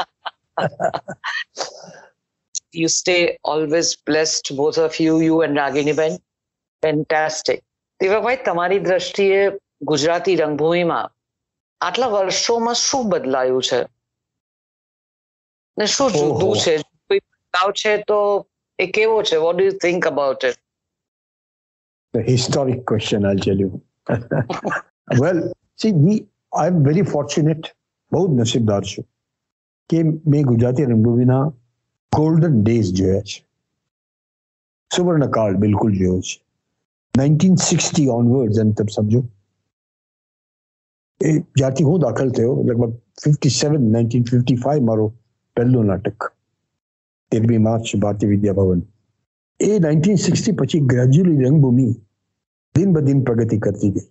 you 2.81 2.89
stay 3.01 3.21
always 3.51 3.89
blessed 4.07 4.45
both 4.61 4.77
of 4.85 4.93
you 5.03 5.13
you 5.27 5.35
and 5.45 5.53
ragini 5.61 5.93
ben 5.99 6.13
fantastic 6.83 7.59
દીપકભાઈ 8.00 8.36
તમારી 8.44 8.78
દ્રષ્ટિએ 8.78 9.52
ગુજરાતી 9.82 10.36
રંગભૂમિમાં 10.36 11.10
આટલા 11.80 12.06
વર્ષોમાં 12.06 12.74
શું 12.74 13.08
બદલાયું 13.08 13.62
છે? 13.62 13.86
ને 15.78 15.86
શું 15.86 16.10
જુદું 16.10 16.56
છે? 16.56 16.76
કોઈ 16.76 17.18
બદલાવ 17.18 17.70
છે 17.70 17.96
તો 18.02 18.46
એ 18.78 18.86
કેવો 18.86 19.22
છે? 19.22 19.36
What 19.36 19.56
do 19.56 19.64
you 19.64 19.70
think 19.70 20.06
about 20.06 20.44
it 20.44 20.54
The 22.14 22.22
historic 22.22 22.80
question, 22.84 23.24
I'll 23.24 23.38
tell 23.38 23.60
you. 23.60 23.82
well, 25.20 25.52
see, 25.76 25.92
we, 25.92 26.26
I'm 26.52 26.82
very 26.84 27.04
fortunate, 27.04 27.68
બહુ 28.12 28.28
જ 28.28 28.40
નસીબદાર 28.40 28.82
છું 28.82 29.04
કે 29.88 30.02
મેં 30.02 30.42
ગુજરાતી 30.42 30.84
રંગભૂમિના 30.84 31.44
ગોલ્ડન 32.12 32.62
ડેઝ 32.62 32.92
જોયા 32.92 33.20
છે. 33.20 33.46
સુવર્ણકાળ 34.96 35.54
બિલકુલ 35.54 35.92
જોયો 35.92 36.20
છે. 36.20 36.49
નાઇન્ટીન 37.14 37.56
સિક્સટી 37.60 38.08
ઓનવર્ડ્સ 38.10 38.58
અને 38.58 38.74
તમે 38.74 38.92
સમજો 38.92 39.22
એ 41.20 41.32
જ્યારથી 41.54 41.86
હું 41.86 41.98
દાખલ 42.00 42.30
થયો 42.30 42.52
લગભગ 42.58 42.94
fifty 43.22 43.52
seven 43.52 43.88
nineteen 43.88 44.24
fifty 44.24 44.58
five 44.58 44.84
મારો 44.84 45.06
પહેલું 45.56 45.90
નાટક 45.92 46.28
તેરમી 47.32 47.60
માર્ચ 47.60 47.92
ભારતીય 47.96 48.30
વિદ્યા 48.30 48.58
ભવન 48.60 48.86
એ 49.60 49.80
નાઇન્ટીન 49.80 50.18
સિક્સટી 50.18 50.54
પછી 50.54 50.82
ગ્રેજ્યુઅલી 50.86 51.42
રંગભૂમિ 51.42 51.90
દિન 52.74 52.92
બ 52.92 53.04
દિન 53.06 53.22
પ્રગતિ 53.24 53.58
કરતી 53.58 53.92
ગઈ 53.92 54.06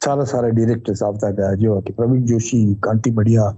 સારા 0.00 0.26
સારા 0.26 0.52
ડિરેક્ટર્સ 0.52 1.02
આવતા 1.02 1.32
ગયા 1.32 1.54
જેવા 1.56 1.82
કે 1.82 1.92
પ્રવીણ 1.92 2.26
જોશી 2.26 2.64
કાંતિ 2.80 3.12
બઢિયા 3.12 3.52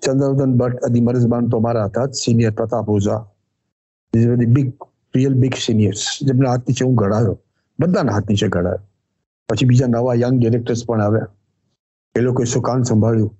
ચંદ્રવર્ધન 0.00 0.58
ભટ્ટ 0.58 0.88
અદી 0.88 1.02
મરઝબાન 1.02 1.48
તો 1.48 1.62
અમારા 1.62 1.86
હતા 1.88 2.06
senior 2.16 2.54
Pratap 2.54 2.88
Ojha 2.88 3.20
big 4.50 4.68
real 5.14 5.34
big 5.36 5.56
seniors 5.60 6.04
જેમના 6.22 6.52
હાથ 6.52 6.68
નીચે 6.68 6.84
હું 6.84 6.96
ઘડાયો 6.96 7.36
બધાના 7.82 8.12
હાથ 8.12 8.30
નીચે 8.30 8.48
ઘડાયો 8.48 8.82
પછી 9.48 9.66
બીજા 9.66 9.86
નવા 9.86 10.14
યંગ 10.14 10.36
ડિરેક્ટર્સ 10.40 10.82
પણ 10.86 11.02
આવ્યા. 11.02 11.26
એ 12.14 12.20
લોકોએ 12.20 12.46
સુકાન 12.46 12.82
સંભાળ્યું? 12.82 13.32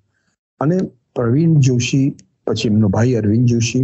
અને 0.61 0.77
પ્રવીણ 1.15 1.59
જોશી, 1.59 2.15
પછી 2.47 2.69
એમનો 2.69 2.87
ભાઈ 2.89 3.13
અરવિંદ 3.13 3.47
જોશી. 3.47 3.83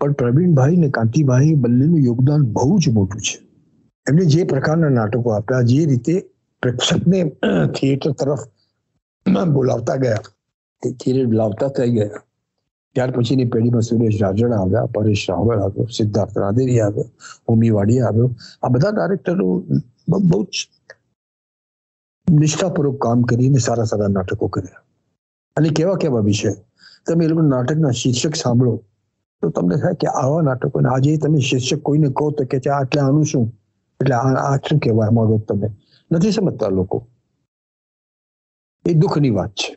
પણ 0.00 0.12
પ્રવીણભાઈ 0.12 0.76
ને 0.76 0.88
કાંતિભાઈ 0.88 1.54
બંનેનું 1.54 1.98
યોગદાન 1.98 2.42
બહુ 2.52 2.78
જ 2.78 2.88
મોટું 2.88 3.20
છે. 3.20 3.36
એમને 4.06 4.24
જે 4.24 4.44
પ્રકારના 4.44 4.88
નાટકો 4.88 5.30
આપ્યા, 5.30 5.62
જે 5.62 5.84
રીતે 5.86 6.14
પ્રેક્ષકને 6.62 7.20
થિયેટર 7.76 8.12
તરફ 8.12 8.42
બોલાવતા 9.48 9.96
ગયા 9.96 10.22
થિયેટર 10.82 11.34
લાવતા 11.34 11.68
થઈ 11.68 11.90
ગયા. 11.90 12.20
ત્યાર 12.94 13.10
પછીની 13.10 13.44
પેઢીમાં 13.44 13.82
સુરેશ 13.82 14.22
રાજણ 14.22 14.54
આવ્યા, 14.54 14.86
પરેશ 14.86 15.26
રાવળ 15.30 15.58
આવ્યો, 15.58 15.86
સિદ્ધાર્થ 15.86 16.38
રાદેરી 16.38 16.80
આવ્યો 16.80 17.06
હોમી 17.48 17.70
આવ્યો. 17.70 18.30
આ 18.62 18.68
બધા 18.68 18.90
ડાયરેક્ટરો 18.90 19.46
બહુ 20.08 20.44
જ 20.44 20.68
નિષ્ઠાપૂર્વક 22.28 23.00
કામ 23.02 23.22
કરીને 23.22 23.58
સારા 23.58 23.84
સારા 23.84 24.08
નાટકો 24.08 24.48
કર્યા. 24.48 24.82
અને 25.56 25.68
કેવા 25.68 25.94
કેવા 25.94 26.20
વિષય 26.20 26.52
તમે 27.06 27.24
એ 27.24 27.28
લોકો 27.28 27.42
નાટકના 27.42 27.90
શીર્ષક 27.90 28.34
સાંભળો, 28.34 28.74
તો 29.42 29.50
તમને 29.50 29.76
થાય 29.76 29.94
કે 29.94 30.06
આવા 30.06 30.42
નાટકો 30.42 30.80
આજે 30.94 31.16
તમે 31.16 31.38
શીર્ષક 31.38 31.78
કોઈને 31.82 32.08
કહો 32.08 32.30
તો 32.30 32.44
કે 32.44 32.70
આટલે 32.70 33.00
આનું 33.02 33.24
શું? 33.24 33.46
એટલે 34.00 34.14
આ 34.14 34.56
શું 34.56 34.78
કહેવાય? 34.78 35.10
મારો 35.10 35.38
તમે. 35.48 35.68
નથી 36.12 36.30
સમજતા 36.30 36.68
લોકો. 36.68 37.06
એ 38.84 38.94
દુઃખની 38.94 39.30
વાત 39.30 39.50
છે. 39.50 39.69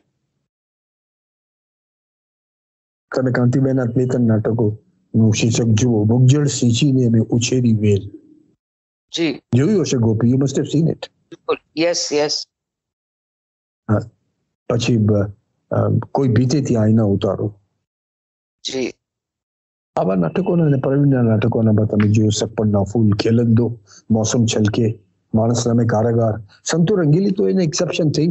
તમે 3.13 3.31
કાંતિબેન 3.31 3.79
આત્મેતન 3.79 4.23
નાટકો 4.27 4.65
નું 5.13 5.33
શીર્ષક 5.33 5.69
જુઓ. 5.75 5.99
બુગજળ 6.07 6.47
સિંચીને 6.51 7.01
અને 7.07 7.19
ઉછેરી 7.31 7.77
વેલ. 7.77 8.03
જી. 9.13 9.41
જોયું 9.53 9.83
હશે 9.83 9.97
Gopi? 9.99 10.31
You 10.31 10.39
must 10.39 10.57
have 10.57 10.67
seen 10.67 10.87
it 10.89 11.03
yes 11.75 12.01
yes 12.13 12.35
પછી 14.69 14.99
કોઈ 16.11 16.33
ભીતેથી 16.33 16.77
આઈના 16.77 17.11
ઉતારો. 17.11 17.47
જી. 18.63 18.93
આવા 19.95 20.15
નાટકોના 20.15 20.65
અને 20.65 20.79
પ્રવીણના 20.79 21.21
નાટકોના 21.25 21.85
તમે 21.87 22.09
જોયું 22.09 22.35
સપડના 22.37 22.83
ફૂલ 22.87 23.13
ખેલંદો 23.17 23.67
મોસમ 24.09 24.43
છલકે 24.47 24.85
માણસ 25.33 25.65
નામે 25.65 25.85
કારાગાર. 25.87 26.35
સંતો 26.65 26.91
રંગીલી 26.97 27.35
તો 27.35 27.49
એને 27.49 27.61
એક્સેપ્શન 27.65 28.09
થઈ. 28.13 28.29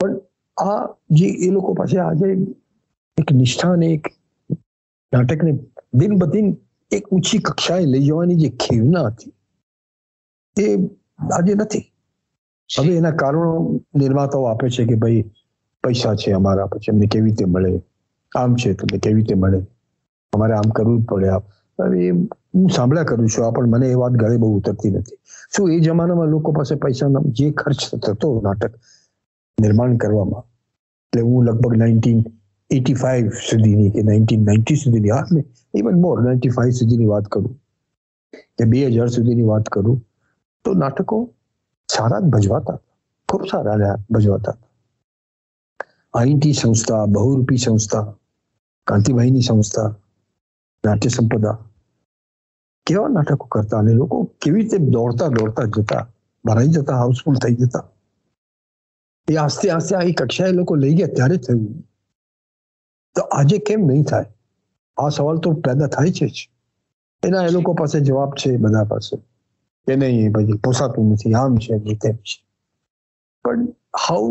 પણ 0.00 0.14
આ 0.56 0.82
જે 1.12 1.26
એ 1.40 1.50
લોકો 1.50 1.70
પાસે 1.74 1.96
આજે 2.00 2.28
એક 3.18 3.28
નિષ્ઠાને 3.32 3.86
એક 3.88 4.04
નાટકને 5.12 5.52
દિન 5.94 6.12
બદિન 6.20 6.48
એક 6.90 7.04
ઊંચી 7.08 7.40
કક્ષાએ 7.42 7.86
લઈ 7.86 8.04
જવાની 8.06 8.40
જે 8.42 8.50
ખેવના 8.56 9.06
હતી 9.08 9.32
એ 10.56 10.66
આજે 11.30 11.54
નથી. 11.56 11.84
હવે 12.70 12.92
એના 12.96 13.14
કારણો 13.14 13.50
નિર્માતાઓ 13.94 14.46
આપે 14.46 14.66
છે 14.68 14.86
કે 14.86 14.96
ભાઈ 14.96 15.22
પૈસા 15.84 16.14
છે 16.16 16.34
અમારા 16.34 16.68
પછી 16.68 16.92
અમને 16.92 17.06
કેવી 17.06 17.28
રીતે 17.28 17.46
મળે 17.46 17.70
આમ 18.32 18.56
છે 18.56 18.74
તમને 18.74 18.98
કેવી 18.98 19.18
રીતે 19.18 19.34
મળે 19.36 19.60
અમારે 20.32 20.54
આમ 20.54 20.68
કરવું 20.72 20.98
જ 20.98 21.06
પડે. 21.06 21.28
હવે 21.78 22.00
હું 22.52 22.68
સાંભળ્યા 22.70 23.08
કરું 23.08 23.28
છું 23.28 23.54
પણ 23.54 23.70
મને 23.72 23.86
એ 23.88 24.00
વાત 24.02 24.14
ગળે 24.14 24.36
બહુ 24.38 24.48
ઉતરતી 24.56 24.92
નથી. 24.92 25.18
શું 25.52 25.66
એ 25.70 25.80
જમાનામાં 25.80 26.30
લોકો 26.30 26.52
પાસે 26.52 26.74
પૈસા 26.76 27.08
જે 27.32 27.46
ખર્ચ 27.52 27.80
થતો 28.04 28.28
નાટક 28.42 28.72
નિર્માણ 29.58 29.98
કરવામાં 29.98 30.44
એટલે 31.04 31.22
હું 31.22 31.46
લગભગ 31.46 31.74
નાઇન્ટીન 31.76 32.20
એટી 32.70 32.94
ફાઈવ 32.94 33.28
સુધીની 33.42 33.90
કે 33.90 34.02
નાઇન્ટીન 34.02 34.44
નાઇન્ટી 34.44 34.76
સુધીની 34.76 35.10
હા 35.10 35.26
ને 35.30 35.42
ઇવન 35.74 36.00
મોર 36.00 36.16
નાઇન્ટી 36.22 36.50
ફાઈવ 36.50 36.74
સુધીની 36.74 37.08
વાત 37.08 37.28
કરું 37.28 37.54
કે 38.58 38.66
બે 38.66 38.82
હજાર 38.88 39.08
સુધીની 39.08 39.46
વાત 39.46 39.68
કરું 39.68 40.00
તો 40.64 40.74
નાટકો 40.74 41.20
સારા 41.88 42.20
જ 42.20 42.30
ભજવાતા 42.30 42.78
ખૂબ 43.28 43.46
સારા 43.46 43.94
ભજવાતા 44.10 44.56
આઈટી 46.14 46.54
સંસ્થા 46.54 47.02
બહુરૂપી 47.08 47.58
સંસ્થા 47.58 48.04
કાંતિભાઈની 48.86 49.42
સંસ્થા 49.42 49.88
નાટ્ય 50.84 51.10
સંપદા 51.10 51.56
કેવા 52.86 53.08
નાટકો 53.08 53.46
કરતા 53.48 53.80
અને 53.80 53.92
લોકો 53.94 54.22
કેવી 54.40 54.62
રીતે 54.62 54.92
દોડતા 54.92 55.30
દોડતા 55.30 55.66
જતા 55.72 56.04
ભરાઈ 56.44 56.70
જતા 56.70 56.96
હાઉસફુલ 56.96 57.36
થઈ 57.36 57.56
જતા 57.56 57.84
એ 59.28 59.36
આસ્તે 59.38 59.70
આસ્તે 59.70 59.92
આ 59.96 60.08
કક્ષાએ 60.12 60.52
લોકો 60.52 60.76
લઈ 60.76 60.94
ગયા 60.94 61.14
ત્યારે 61.14 61.38
થયું 61.38 61.64
તો 63.16 63.22
આજે 63.32 63.58
કેમ 63.60 63.80
નહીં 63.82 64.04
થાય? 64.04 64.28
આ 64.96 65.10
સવાલ 65.10 65.38
તો 65.40 65.54
પેદા 65.62 65.88
થાય 65.88 66.12
છે 66.12 66.26
જ. 66.28 66.36
એના 67.22 67.46
એ 67.46 67.52
લોકો 67.52 67.70
પાસે 67.74 67.98
જવાબ 68.02 68.30
છે 68.34 68.50
બધા 68.58 68.86
પાસે. 68.86 69.14
કે 69.86 69.92
નહીં 69.96 70.32
પછી 70.34 70.60
પોસાતું 70.62 71.06
નથી 71.08 71.34
આમ 71.34 71.52
છે 71.58 71.72
તેમ 71.96 72.16
છે. 72.22 72.36
પણ 73.44 73.60
હાઉ 73.98 74.26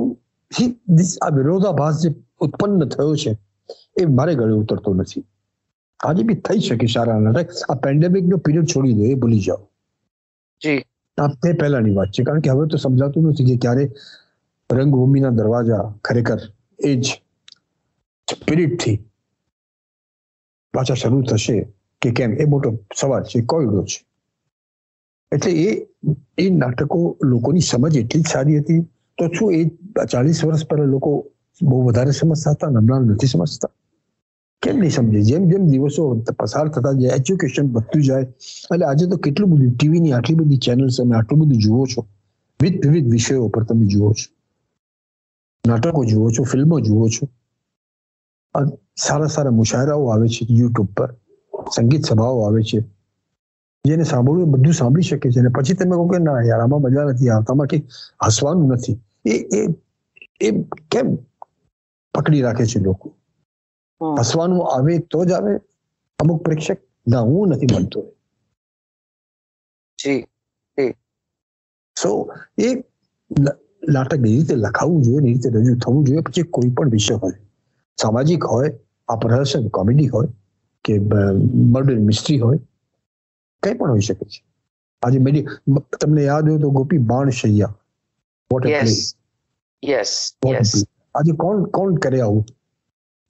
આ 1.22 1.32
વિરોધાભાસ 1.32 1.96
જે 2.02 2.10
ઉત્પન્ન 2.42 2.82
થયો 2.90 3.14
છે 3.18 3.32
એ 3.96 4.06
મારે 4.12 4.34
ગળે 4.36 4.54
ઉતરતો 4.56 4.90
નથી. 4.94 5.26
આજે 6.00 6.22
બી 6.24 6.40
થઈ 6.42 6.62
શકે 6.62 6.88
સારા 6.90 7.20
નાટક 7.22 7.50
આ 7.68 7.82
પેન્ડેમિક 7.84 8.26
નો 8.28 8.38
પીરિયડ 8.40 8.68
છોડી 8.68 8.96
દો 8.96 9.04
એ 9.06 9.16
ભૂલી 9.18 9.44
જાઓ. 9.44 9.62
જી. 10.62 10.84
આ 11.18 11.30
તે 11.42 11.50
પહેલાની 11.56 11.96
વાત 11.96 12.10
છે. 12.12 12.24
કારણ 12.24 12.42
કે 12.42 12.50
હવે 12.50 12.66
તો 12.68 12.78
સમજાતું 12.80 13.24
નથી 13.28 13.48
કે 13.50 13.56
ક્યારે 13.60 13.86
રંગભૂમિના 14.70 15.34
દરવાજા 15.34 15.84
ખરેખર 16.04 16.40
એ 16.84 16.92
જ 16.98 17.06
સ્પિરિટથી 18.32 18.98
પાછા 20.74 20.94
શરૂ 20.94 21.22
થશે 21.22 21.68
કે 22.02 22.12
કેમ? 22.12 22.34
એ 22.34 22.46
મોટો 22.46 22.80
સવાલ 22.96 23.24
છે, 23.24 23.42
કોયડો 23.42 23.84
છે. 23.84 24.06
એટલે 25.32 25.52
એ 25.52 25.88
એ 26.38 26.50
નાટકો 26.50 27.18
લોકોની 27.24 27.60
સમજ 27.60 27.98
એટલી 27.98 28.22
જ 28.22 28.28
સારી 28.28 28.60
હતી. 28.60 28.82
તો 29.18 29.28
શું 29.28 29.54
એ 29.54 29.66
ચાલીસ 30.12 30.46
વર્ષ 30.46 30.68
પહેલા 30.68 30.84
લોકો 30.84 31.26
બહુ 31.62 31.86
વધારે 31.86 32.12
સમજતા 32.12 32.52
હતા 32.52 32.68
હમણાં 32.68 33.02
નથી 33.02 33.28
સમજતા? 33.28 33.70
કેમ 34.62 34.78
નહીં 34.78 34.92
સમજે? 34.92 35.22
જેમ 35.22 35.50
જેમ 35.50 35.68
દિવસો 35.68 36.24
પસાર 36.40 36.68
થતા 36.68 36.92
જાય, 36.92 37.16
એજ્યુકેશન 37.16 37.68
વધતું 37.72 38.04
જાય 38.04 38.22
એટલે 38.22 38.86
આજે 38.86 39.06
તો 39.06 39.18
કેટલું 39.18 39.50
બધું 39.50 39.72
ટીવીની 39.72 40.12
આટલી 40.12 40.36
બધી 40.36 40.58
ચેનલ્સ 40.58 40.98
તમે 40.98 41.16
આટલું 41.16 41.40
બધું 41.40 41.58
જુઓ 41.58 41.86
છો. 41.86 42.08
વિવિધ 42.62 42.88
વિવિધ 42.88 43.12
વિષયો 43.12 43.48
પર 43.48 43.64
તમે 43.64 43.86
જુઓ 43.86 44.14
છો. 44.14 44.34
નાટકો 45.68 46.06
જુઓ 46.06 46.32
છો, 46.32 46.44
ફિલ્મો 46.44 46.80
જુઓ 46.80 47.08
છો. 47.08 47.28
સારા 48.98 49.30
સારા 49.30 49.52
મુશાયરાઓ 49.54 50.06
આવે 50.08 50.28
છે 50.30 50.52
યુટ્યુબ 50.52 50.90
પર 50.94 51.10
સંગીત 51.72 52.04
સભાઓ 52.06 52.40
આવે 52.42 52.62
છે 52.64 52.80
જેને 53.86 54.06
સાંભળવું 54.06 54.52
બધું 54.54 54.74
સાંભળી 54.74 55.04
શકે 55.06 55.20
છે. 55.26 55.40
અને 55.40 55.50
પછી 55.52 55.76
તમે 55.76 55.96
કહો 55.96 56.08
કે 56.08 56.20
ના 56.20 56.40
યાર 56.42 56.62
આમાં 56.62 56.84
મજા 56.84 57.06
નથી 57.08 57.30
આવતામાં 57.32 57.68
કે 57.68 57.78
હસવાનું 58.26 58.70
નથી. 58.72 58.96
એ 59.26 59.34
એ 59.52 59.62
એ 60.42 60.50
કેમ 60.90 61.08
પકડી 62.14 62.42
રાખે 62.42 62.66
છે 62.68 62.80
લોકો? 62.82 63.08
હસવાનું 64.02 64.62
આવે 64.68 64.94
તો 65.08 65.20
જ 65.24 65.32
આવે 65.32 65.54
અમુક 66.20 66.40
પ્રેક્ષક 66.42 66.80
ના 67.08 67.24
હું 67.24 67.50
નથી 67.52 67.72
બનતો 67.74 68.00
જી 70.00 70.26
સો 71.98 72.12
એ 72.60 72.70
નાટક 73.88 74.14
એ 74.16 74.26
રીતે 74.26 74.54
લખાવવું 74.58 75.04
જોઈએ 75.04 75.22
એ 75.22 75.28
રીતે 75.28 75.48
રજૂ 75.56 75.78
થવું 75.78 76.06
જોઈએ 76.06 76.24
પછી 76.24 76.50
કોઈ 76.52 76.72
પણ 76.72 76.94
વિષય 76.94 77.16
હોય. 77.18 77.38
સામાજિક 77.98 78.44
હોય 78.54 78.72
અપરહસન 79.08 79.70
કોમેડી 79.78 80.10
હોય 80.16 80.30
કે 80.86 81.00
મર્ડર 81.00 82.00
મિસ્ટ્રી 82.10 82.40
હોય 82.40 82.60
કઈ 83.64 83.74
પણ 83.78 83.90
હોઈ 83.90 84.06
શકે 84.10 84.26
છે. 84.26 84.40
આજે 85.02 85.20
મેડી 85.20 85.46
તમને 86.02 86.24
યાદ 86.24 86.50
હોય 86.50 86.60
તો 86.64 86.70
ગોપી 86.78 87.02
બાણ 87.12 87.30
શૈયા. 87.40 87.74
વોટ 88.52 88.66
યસ 88.70 88.94
યસ 89.84 90.12
યસ 90.48 90.72
આજે 91.16 91.32
કોણ 91.44 91.66
કોણ 91.78 91.96
કરે 92.06 92.22
આવું? 92.22 92.46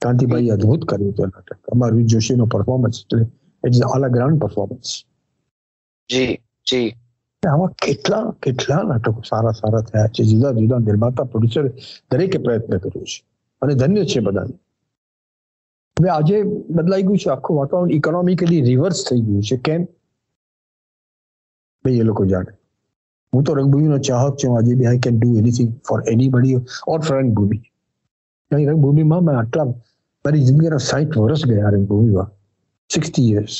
કાંતિભાઈ 0.02 0.50
અદ્ભુત 0.56 0.82
કર્યું 0.88 1.12
હતું 1.12 1.28
નાટક. 1.34 1.58
અમારું 1.72 2.06
જોશીનો 2.06 2.46
પરફોર્મન્સ 2.54 2.96
એટલે 3.02 3.22
it 3.64 3.74
is 3.74 3.86
all 3.94 4.02
a 4.04 4.10
grand 4.16 4.40
performance 4.42 4.90
જી 6.10 6.34
જી. 6.66 6.88
આવા 7.42 7.70
કેટલા 7.84 8.24
કેટલા 8.42 8.82
નાટકો 8.90 9.20
સારા 9.30 9.54
સારા 9.60 9.82
થયા 9.88 10.12
છે. 10.14 10.22
જુદા 10.30 10.52
જુદા 10.60 10.80
નિર્માતા 10.88 11.24
પ્રોડ્યુસર 11.32 11.66
દરેકે 12.10 12.38
પ્રયત્ન 12.38 12.78
કર્યો 12.78 13.04
છે. 13.12 13.18
અને 13.62 13.74
ધન્ય 13.74 14.04
છે 14.04 14.20
બધાને. 14.20 14.54
હવે 15.96 16.08
આજે 16.08 16.36
બદલાઈ 16.70 17.02
ગયું 17.02 17.18
છે 17.18 17.30
આખું 17.30 17.56
વાતાવરણ 17.56 17.90
ઇકોનોમિકલી 17.90 18.62
રિવર્સ 18.62 19.04
થઈ 19.10 19.20
ગયું 19.20 19.42
છે. 19.42 19.56
કેમ? 19.56 19.84
ભાઈ 21.84 21.94
એ 21.94 22.02
લોકો 22.02 22.26
જાણે. 22.26 22.52
હું 23.32 23.44
તો 23.44 23.54
રંગભૂમિનો 23.54 23.98
ચાહક 23.98 24.36
છું. 24.36 24.56
આજે 24.56 24.74
બી 24.74 24.86
I 24.86 24.98
can 24.98 25.20
do 25.20 25.38
anything 25.38 25.70
for 25.88 26.00
anybody 26.08 26.54
or 26.86 27.00
for 27.00 27.16
રંગભૂમિ. 27.18 27.58
અહીં 28.50 28.68
રંગભૂમિમાં 28.68 29.22
મેં 29.22 29.38
આટલા 29.38 29.64
મારી 30.24 30.44
જિંદગીના 30.44 30.76
સાઠ 30.76 31.18
વર્ષ 31.18 31.46
ગયા 31.46 31.70
રંગભૂમિમાં. 31.70 32.30
Sixty 32.90 33.30
years 33.32 33.56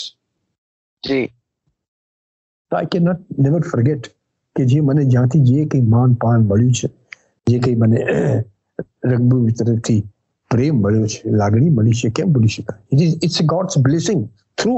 G. 1.05 1.27
I 2.73 2.85
cannot 2.85 3.21
never 3.39 3.61
forget 3.65 4.03
કે 4.57 4.65
જે 4.65 4.81
મને 4.81 5.05
જ્યાંથી 5.05 5.41
જે 5.41 5.65
કંઈ 5.65 5.81
માન 5.81 6.15
પાન 6.15 6.41
મળ્યું 6.41 6.73
છે 6.73 6.89
જે 7.47 7.59
કંઈ 7.59 7.75
મને 7.75 7.99
રંગભૂમિ 9.05 9.53
તરફથી 9.53 10.01
પ્રેમ 10.51 10.75
મળ્યો 10.77 11.07
છે 11.07 11.31
લાગણી 11.31 11.69
મળી 11.69 11.93
છે 11.93 12.09
કેમ 12.11 12.33
ભૂલી 12.33 12.49
શકાય? 12.49 12.81
It 12.93 13.01
is 13.01 13.15
it's 13.23 13.43
God's 13.43 13.79
blessing 13.79 14.21
through 14.59 14.75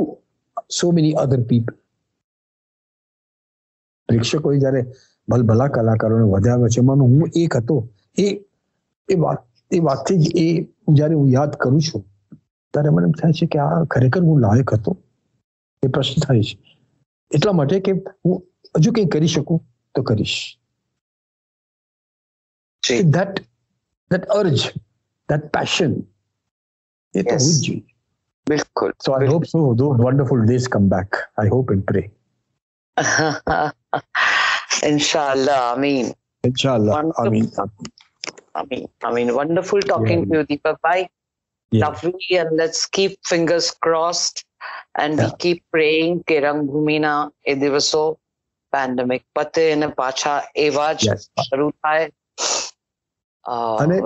so 0.70 0.90
many 0.90 1.12
other 1.14 1.40
people 1.42 1.74
પ્રેક્ષકોએ 4.08 4.58
જ્યારે 4.58 4.82
ભલભલા 5.28 5.68
કલાકારોને 5.68 6.26
વધાવ્યા 6.32 6.68
છે 6.68 6.80
એમાંનો 6.80 7.04
હું 7.04 7.30
એક 7.36 7.56
હતો. 7.56 7.76
એ 8.18 8.26
એ 9.08 9.14
વાત 9.14 9.40
એ 9.70 9.78
વાતથી 9.78 10.18
જ 10.18 10.24
એ 10.36 10.46
જ્યારે 10.94 11.14
હું 11.14 11.28
યાદ 11.28 11.56
કરું 11.56 11.80
છું 11.80 12.02
ત્યારે 12.74 12.90
મને 12.90 13.06
એમ 13.06 13.12
થાય 13.12 13.32
છે 13.32 13.46
કે 13.46 13.58
આ 13.58 13.84
ખરેખર 13.84 14.22
હું 14.22 14.40
લાયક 14.40 14.74
હતો. 14.74 14.96
એ 15.82 15.88
પ્રશ્ન 15.88 16.26
થાય 16.26 16.42
છે. 16.42 16.56
એટલા 17.30 17.52
માટે 17.52 17.80
કે 17.80 17.92
હું 18.24 18.36
હજુ 18.78 18.92
કંઈ 18.92 19.08
કરી 19.08 19.26
શકું 19.26 19.60
તો 19.94 20.02
કરીશ. 20.02 20.38
that 23.06 23.40
that 24.11 24.25
urge 24.39 24.63
that 25.29 25.43
passion 25.57 25.91
એ 27.13 27.23
તો 27.23 27.35
Yes. 27.35 27.43
હોવું 27.43 27.53
જ 27.57 27.67
જોઈએ 27.67 27.83
બિલકુલ 28.47 28.91
so 29.05 29.11
i 29.15 29.25
hope 29.31 29.45
so 29.53 29.59
those 29.81 29.97
wonderful 30.07 30.41
days 30.51 30.65
come 30.67 30.87
back 30.95 31.09
i 31.43 31.47
hope 31.53 31.69
and 31.75 31.83
pray 31.91 32.05
inshallah 34.83 35.59
i 35.73 35.77
mean 35.77 36.05
inshallah 36.43 36.91
i 36.91 36.97
Wonderful. 36.97 37.29
mean 37.31 37.47
i 38.55 38.63
mean 38.69 38.83
i 39.03 39.11
mean 39.11 39.29
wonderful 39.35 39.81
talking 39.93 40.19
Yeah. 40.19 40.29
to 40.29 40.35
you 40.35 40.43
deepak 40.51 40.77
bhai 40.81 40.99
yeah. 41.71 41.81
lovely 41.85 42.29
and 42.41 42.51
let's 42.61 42.81
keep 42.97 43.13
fingers 43.31 43.67
crossed 43.85 44.37
and 44.95 45.13
we 45.17 45.27
Yeah. 45.27 45.39
keep 45.43 45.59
praying 45.75 46.13
કે 46.29 46.37
રંગભૂમિના 46.45 47.15
એ 47.45 47.55
દિવસો 47.63 48.03
pandemic 48.73 49.23
પતે 49.37 49.63
અને 49.71 49.87
પાછા 50.01 50.35
એવા 50.67 50.87
જ 51.01 51.03
Yes. 51.09 51.23
શરૂ 51.47 51.67
થાય 51.83 52.05
અ, 52.05 52.11
અને 53.78 53.96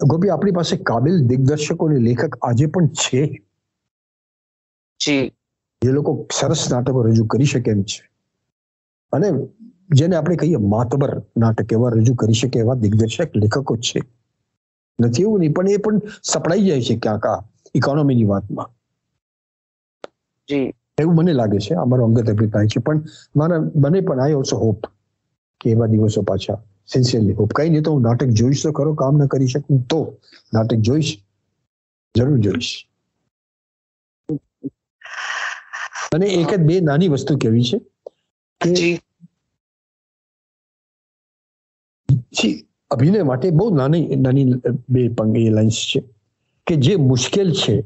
ગોપી 0.00 0.32
આપણી 0.32 0.54
પાસે 0.54 0.74
કાબિલ 0.84 1.16
દિગ્દર્શકો 1.28 1.82
અને 1.86 1.98
લેખક 2.02 2.22
આજે 2.42 2.66
પણ 2.70 2.86
છે. 3.00 3.22
જી. 5.00 5.34
જે 5.82 5.92
લોકો 5.92 6.10
સરસ 6.32 6.62
નાટકો 6.68 7.00
રજૂ 7.04 7.26
કરી 7.28 7.48
શકે 7.48 7.70
એમ 7.70 7.82
છે. 7.86 8.00
અને 9.12 9.28
જેને 9.92 10.14
આપણે 10.16 10.36
કહીએ 10.38 10.60
માતબર 10.66 11.12
નાટક 11.38 11.70
એવા 11.72 11.92
રજૂ 11.94 12.16
કરી 12.18 12.38
શકે 12.38 12.58
એવા 12.60 12.80
દિગ્દર્શક 12.82 13.30
લેખકો 13.36 13.60
છે. 13.82 14.00
નથી 14.98 15.24
એવું 15.24 15.40
નહીં 15.40 15.54
પણ 15.54 15.70
એ 15.70 15.80
પણ 15.80 15.98
સપડાઈ 16.24 16.66
જાય 16.66 16.86
છે 16.86 16.94
ક્યાંક 16.98 17.24
આ 17.26 17.38
ઇકોનોમીની 17.74 18.28
વાતમાં. 18.28 18.70
જી. 20.48 20.72
એવું 20.98 21.14
મને 21.16 21.32
લાગે 21.32 21.58
છે 21.58 21.74
અમારો 21.76 22.02
અંગત 22.04 22.28
અભિપ્રાય 22.28 22.68
છે 22.68 22.80
પણ 22.80 22.98
મારા 23.34 23.60
મને 23.82 23.98
પણ 24.02 24.20
આઈ 24.20 24.36
ઓલસો 24.36 24.56
હોપ 24.58 24.80
કે 25.60 25.70
એવા 25.70 25.88
દિવસો 25.88 26.20
પાછા 26.24 26.58
સિન્સિયરલી 26.88 27.32
હોપ 27.32 27.52
કઈ 27.52 27.70
નહીં 27.70 27.82
તો 27.82 27.92
હું 27.92 28.02
નાટક 28.02 28.26
જોઈશ 28.26 28.62
તો 28.62 28.72
ખરો 28.72 28.94
કામ 28.94 29.18
ન 29.18 29.26
કરી 29.26 29.46
શકું 29.46 29.82
તો. 29.82 30.18
નાટક 30.54 30.76
જોઈશ? 30.76 31.18
જરૂર 32.16 32.38
જોઈશ. 32.38 32.88
અને 36.14 36.26
એક 36.26 36.54
જ 36.54 36.60
બે 36.60 36.80
નાની 36.80 37.08
વસ્તુ 37.08 37.36
કેવી 37.36 37.62
છે 37.62 37.78
કે 38.60 39.00
અભિનય 42.90 43.22
માટે 43.22 43.50
બહુ 43.50 43.76
નાની 43.76 44.16
નાની 44.16 44.52
બે 44.88 45.08
પંગી 45.08 45.48
લાઇન્સ 45.48 45.72
છે 45.72 46.00
કે 46.66 46.76
જે 46.76 46.96
મુશ્કેલ 46.96 47.52
છે 47.52 47.82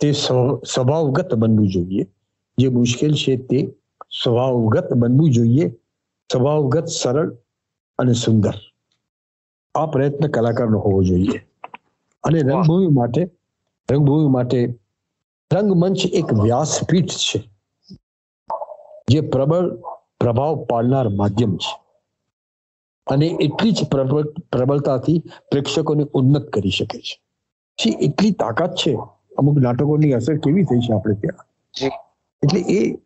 તે 0.00 0.12
સ્વ- 0.12 0.72
સ્વભાવગત 0.74 1.34
બનવું 1.34 1.68
જોઈએ. 1.68 2.06
જે 2.58 2.68
મુશ્કેલ 2.68 3.14
છે 3.14 3.36
તે 3.36 3.74
સ્વભાવગત 4.22 4.92
બનવું 4.92 5.30
જોઈએ. 5.30 5.70
સ્વભાવગત 6.32 6.84
સરળ 6.84 7.36
અને 8.00 8.12
સુંદર. 8.12 8.54
આ 9.74 9.86
પ્રયત્ન 9.86 10.28
કલાકારનો 10.28 10.78
હોવો 10.78 11.02
જોઈએ. 11.02 11.38
અને 12.24 12.38
રંગભૂમિ 12.40 12.86
માટે 12.86 13.22
રંગભૂમિ 13.90 14.28
માટે 14.28 14.60
રંગમંચ 15.50 16.06
એક 16.06 16.34
વ્યાસપીઠ 16.34 17.10
છે 17.10 17.38
જે 19.08 19.20
પ્રબળ 19.20 19.76
પ્રભાવ 20.20 20.64
પાડનાર 20.64 21.08
માધ્યમ 21.08 21.56
છે. 21.56 21.72
અને 23.06 23.26
એટલી 23.26 23.72
જ 23.72 23.88
પ્રબળ 23.90 24.22
પ્રબળતાથી 24.52 25.18
પ્રેક્ષકોને 25.50 26.04
ઉન્નત 26.14 26.46
કરી 26.48 26.70
શકે 26.70 26.98
છે. 26.98 27.14
જે 27.78 27.90
એટલી 27.90 28.30
તાકાત 28.30 28.74
છે? 28.74 28.92
અમુક 29.38 29.58
નાટકોની 29.58 30.12
અસર 30.12 30.36
કેવી 30.36 30.64
થઈ 30.64 30.78
છે 30.78 30.92
આપણે 30.92 31.14
ત્યાં? 31.14 31.46
એટલે 32.42 32.60
એ 32.60 32.96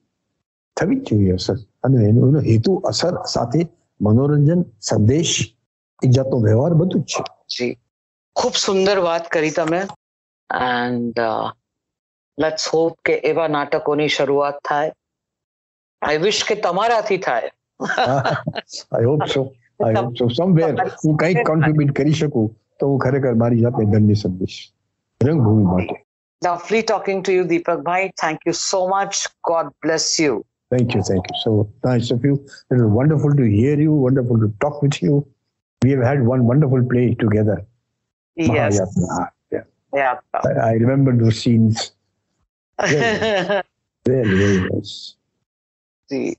થવી 0.76 0.96
જ 0.96 1.04
જોઈએ 1.04 1.32
અસર. 1.32 1.54
અને 1.82 2.04
એનો 2.08 2.28
એનો 2.28 2.40
હેતુ 2.40 2.74
અસર 2.74 3.22
સાથે 3.22 3.60
મનોરંજન 4.00 4.64
સંદેશ 4.80 5.54
એક 6.04 6.10
જાતનો 6.10 6.40
વ્યવહાર 6.40 6.74
બધું 6.74 7.02
જ 7.02 7.04
છે. 7.04 7.22
જી. 7.48 7.78
ખૂબ 8.36 8.52
સુંદર 8.52 8.98
વાત 8.98 9.30
કરી 9.30 9.50
તમે. 9.50 9.78
એન્ડ 10.54 11.20
લેટ્સ 12.40 12.68
હોપ 12.68 12.98
કે 13.04 13.12
એવા 13.12 13.48
નાટકોની 13.48 14.08
શરૂઆત 14.08 14.54
થાય. 14.68 14.92
આઈ 16.02 16.18
વિશ 16.18 16.44
કે 16.44 16.54
તમારાથી 16.54 17.16
થાય. 17.16 17.50
I 18.92 19.04
hope 19.04 19.20
so 19.34 19.54
I 19.84 19.94
hope 19.94 20.14
so 20.14 20.28
somewhere 20.28 20.88
હું 20.88 21.16
કંઈક 21.16 21.46
કોન્ટ્રીબ્યુટ 21.46 21.96
કરી 21.96 22.12
શકું 22.12 22.60
તો 22.80 22.88
હું 22.88 22.98
ખરેખર 22.98 23.34
મારી 23.34 23.60
જાતને 23.60 23.84
ધન્ય 23.84 24.14
સમજીશ. 24.14 24.72
રંગભૂમિ 25.24 25.64
માટે. 25.64 26.04
Lovely 26.44 26.82
talking 26.82 27.22
to 27.22 27.32
you, 27.32 27.44
Deepak 27.44 27.82
Bhai. 27.82 28.02
Thank 28.08 28.38
you 28.46 28.52
so 28.52 28.80
much. 28.88 29.16
God 29.50 29.66
bless 29.84 30.20
you. 30.22 30.42
Thank 30.73 30.93
you, 30.95 31.01
thank 31.01 31.23
you. 31.29 31.35
So 31.43 31.51
nice 31.83 32.11
of 32.11 32.23
you. 32.23 32.33
It 32.71 32.75
was 32.75 32.83
wonderful 32.99 33.33
to 33.33 33.43
hear 33.43 33.79
you, 33.79 33.93
wonderful 33.93 34.39
to 34.39 34.53
talk 34.61 34.81
with 34.81 35.01
you. 35.01 35.27
We 35.81 35.91
have 35.91 36.03
had 36.03 36.25
one 36.25 36.45
wonderful 36.45 36.83
play 36.85 37.15
together. 37.15 37.65
Yes. 38.35 38.79
Mahayatna. 38.79 39.29
Yeah. 39.51 39.63
Yeah. 39.93 40.19
I, 40.33 40.51
I 40.69 40.73
remember 40.73 41.15
those 41.15 41.39
scenes. 41.39 41.91
Very, 42.79 43.23
very 44.05 44.69
nice. 44.69 45.15
See. 46.09 46.37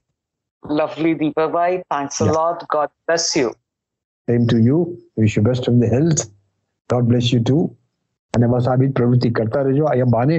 Lovely, 0.63 1.15
Deepak 1.15 1.51
Bhai. 1.51 1.83
Thanks 1.89 2.21
a 2.21 2.25
Yeah. 2.25 2.31
lot. 2.31 2.67
God 2.69 2.89
bless 3.07 3.35
you. 3.35 3.53
Same 4.29 4.47
to 4.47 4.57
you. 4.61 4.97
Wish 5.17 5.35
you 5.35 5.41
best 5.41 5.67
of 5.67 5.79
the 5.79 5.87
health. 5.87 6.29
God 6.89 7.07
bless 7.09 7.31
you 7.33 7.43
too. 7.43 7.61
અને 8.33 8.47
બસ 8.47 8.67
આવી 8.67 8.87
જ 8.89 8.93
પ્રવૃત્તિ 8.97 9.29
કરતા 9.37 9.61
રહેજો 9.67 9.85
અહીંયા 9.85 10.13
બાને 10.15 10.35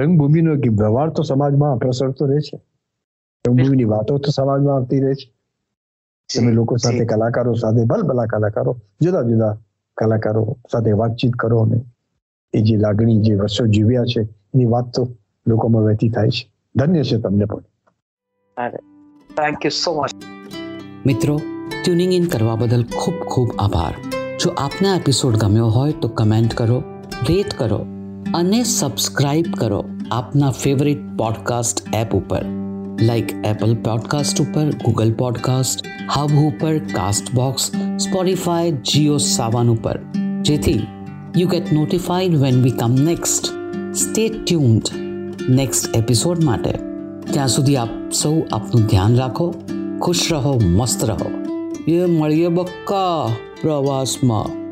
રંગભૂમિનો 0.00 0.52
એક 0.58 0.66
વ્યવહાર 0.82 1.08
તો 1.16 1.22
સમાજમાં 1.30 1.70
પ્રસરતો 1.82 2.28
રહે 2.30 2.40
છે 2.48 2.58
રંગભૂમિની 3.47 3.89
વાતો 3.93 4.17
તો 4.17 4.31
સમાજમાં 4.31 4.75
આવતી 4.75 4.99
રહે 4.99 5.13
છે. 5.13 5.27
તમે 6.29 6.51
લોકો 6.51 6.77
સાથે 6.77 7.05
કલાકારો 7.05 7.53
સાથે 7.53 7.85
ભલભલા 7.85 8.25
કલાકારો 8.25 8.73
જુદા 9.01 9.23
જુદા 9.23 9.53
કલાકારો 9.97 10.57
સાથે 10.71 10.91
વાતચીત 10.91 11.33
કરો 11.33 11.59
અને 11.59 11.79
એ 12.53 12.61
જે 12.61 12.75
લાગણી 12.77 13.21
જે 13.21 13.35
વર્ષો 13.35 13.67
જીવ્યા 13.67 14.03
છે 14.03 14.21
એની 14.53 14.65
વાત 14.65 14.93
તો 14.95 15.07
લોકોમાં 15.47 15.83
વહેતી 15.83 16.09
થાય 16.09 16.29
છે. 16.29 16.43
ધન્ય 16.75 17.03
છે 17.03 17.17
તમને 17.17 17.45
પણ. 17.45 17.63
થેન્ક 19.37 19.65
યુ 19.65 19.71
સો 19.71 19.93
મચ 20.01 20.11
મિત્રો 21.05 21.35
ટ્યુનિંગ 21.83 22.13
ઇન 22.13 22.25
કરવા 22.25 22.55
બદલ 22.55 22.85
ખૂબ 22.97 23.17
ખૂબ 23.27 23.55
આભાર. 23.59 23.95
જો 24.39 24.49
આપને 24.57 24.95
એપિસોડ 24.95 25.37
ગમ્યો 25.37 25.67
હોય 25.67 25.93
તો 26.01 26.07
કમેન્ટ 26.07 26.53
કરો 26.53 26.83
રેટ 27.29 27.53
કરો 27.57 27.81
અને 28.35 28.63
સબસ્ક્રાઇબ 28.63 29.45
કરો 29.57 29.81
આપના 30.11 30.51
ફેવરિટ 30.51 31.03
પોડકાસ્ટ 31.17 31.77
એપ 31.93 32.15
ઉપર. 32.15 32.66
લાઈક 33.01 33.45
એપલ 33.45 33.75
પોડકાસ્ટ 33.75 34.41
ઉપર 34.41 34.71
ગૂગલ 34.71 35.13
પોડકાસ્ટ 35.13 35.85
હબ 36.13 36.31
ઉપર 36.31 36.79
કાસ્ટ 36.79 37.33
બોક્સ 37.33 37.71
સ્પોટીફાય 37.99 38.71
જીઓ 38.71 39.17
સાવન 39.17 39.69
ઉપર. 39.69 39.99
જેથી 40.41 40.87
you 41.37 41.47
get 41.47 41.73
notified 41.73 42.37
when 42.37 42.63
we 42.63 42.71
come 42.71 42.91
next 42.91 43.45
stay 43.93 44.29
tuned 44.29 44.81
next 45.49 45.97
episode 45.97 46.43
માટે. 46.43 46.71
ત્યાં 47.31 47.47
સુધી 47.47 47.77
આપ 47.77 48.11
સૌ 48.11 48.41
આપનું 48.51 48.85
ધ્યાન 48.85 49.15
રાખો, 49.15 49.53
ખુશ 50.01 50.27
રહો, 50.31 50.59
મસ્ત 50.59 51.05
રહો. 51.05 51.31
એ 51.87 52.05
મળીએ 52.05 52.47
બક્કા 52.47 53.29
પ્રવાસમાં. 53.61 54.66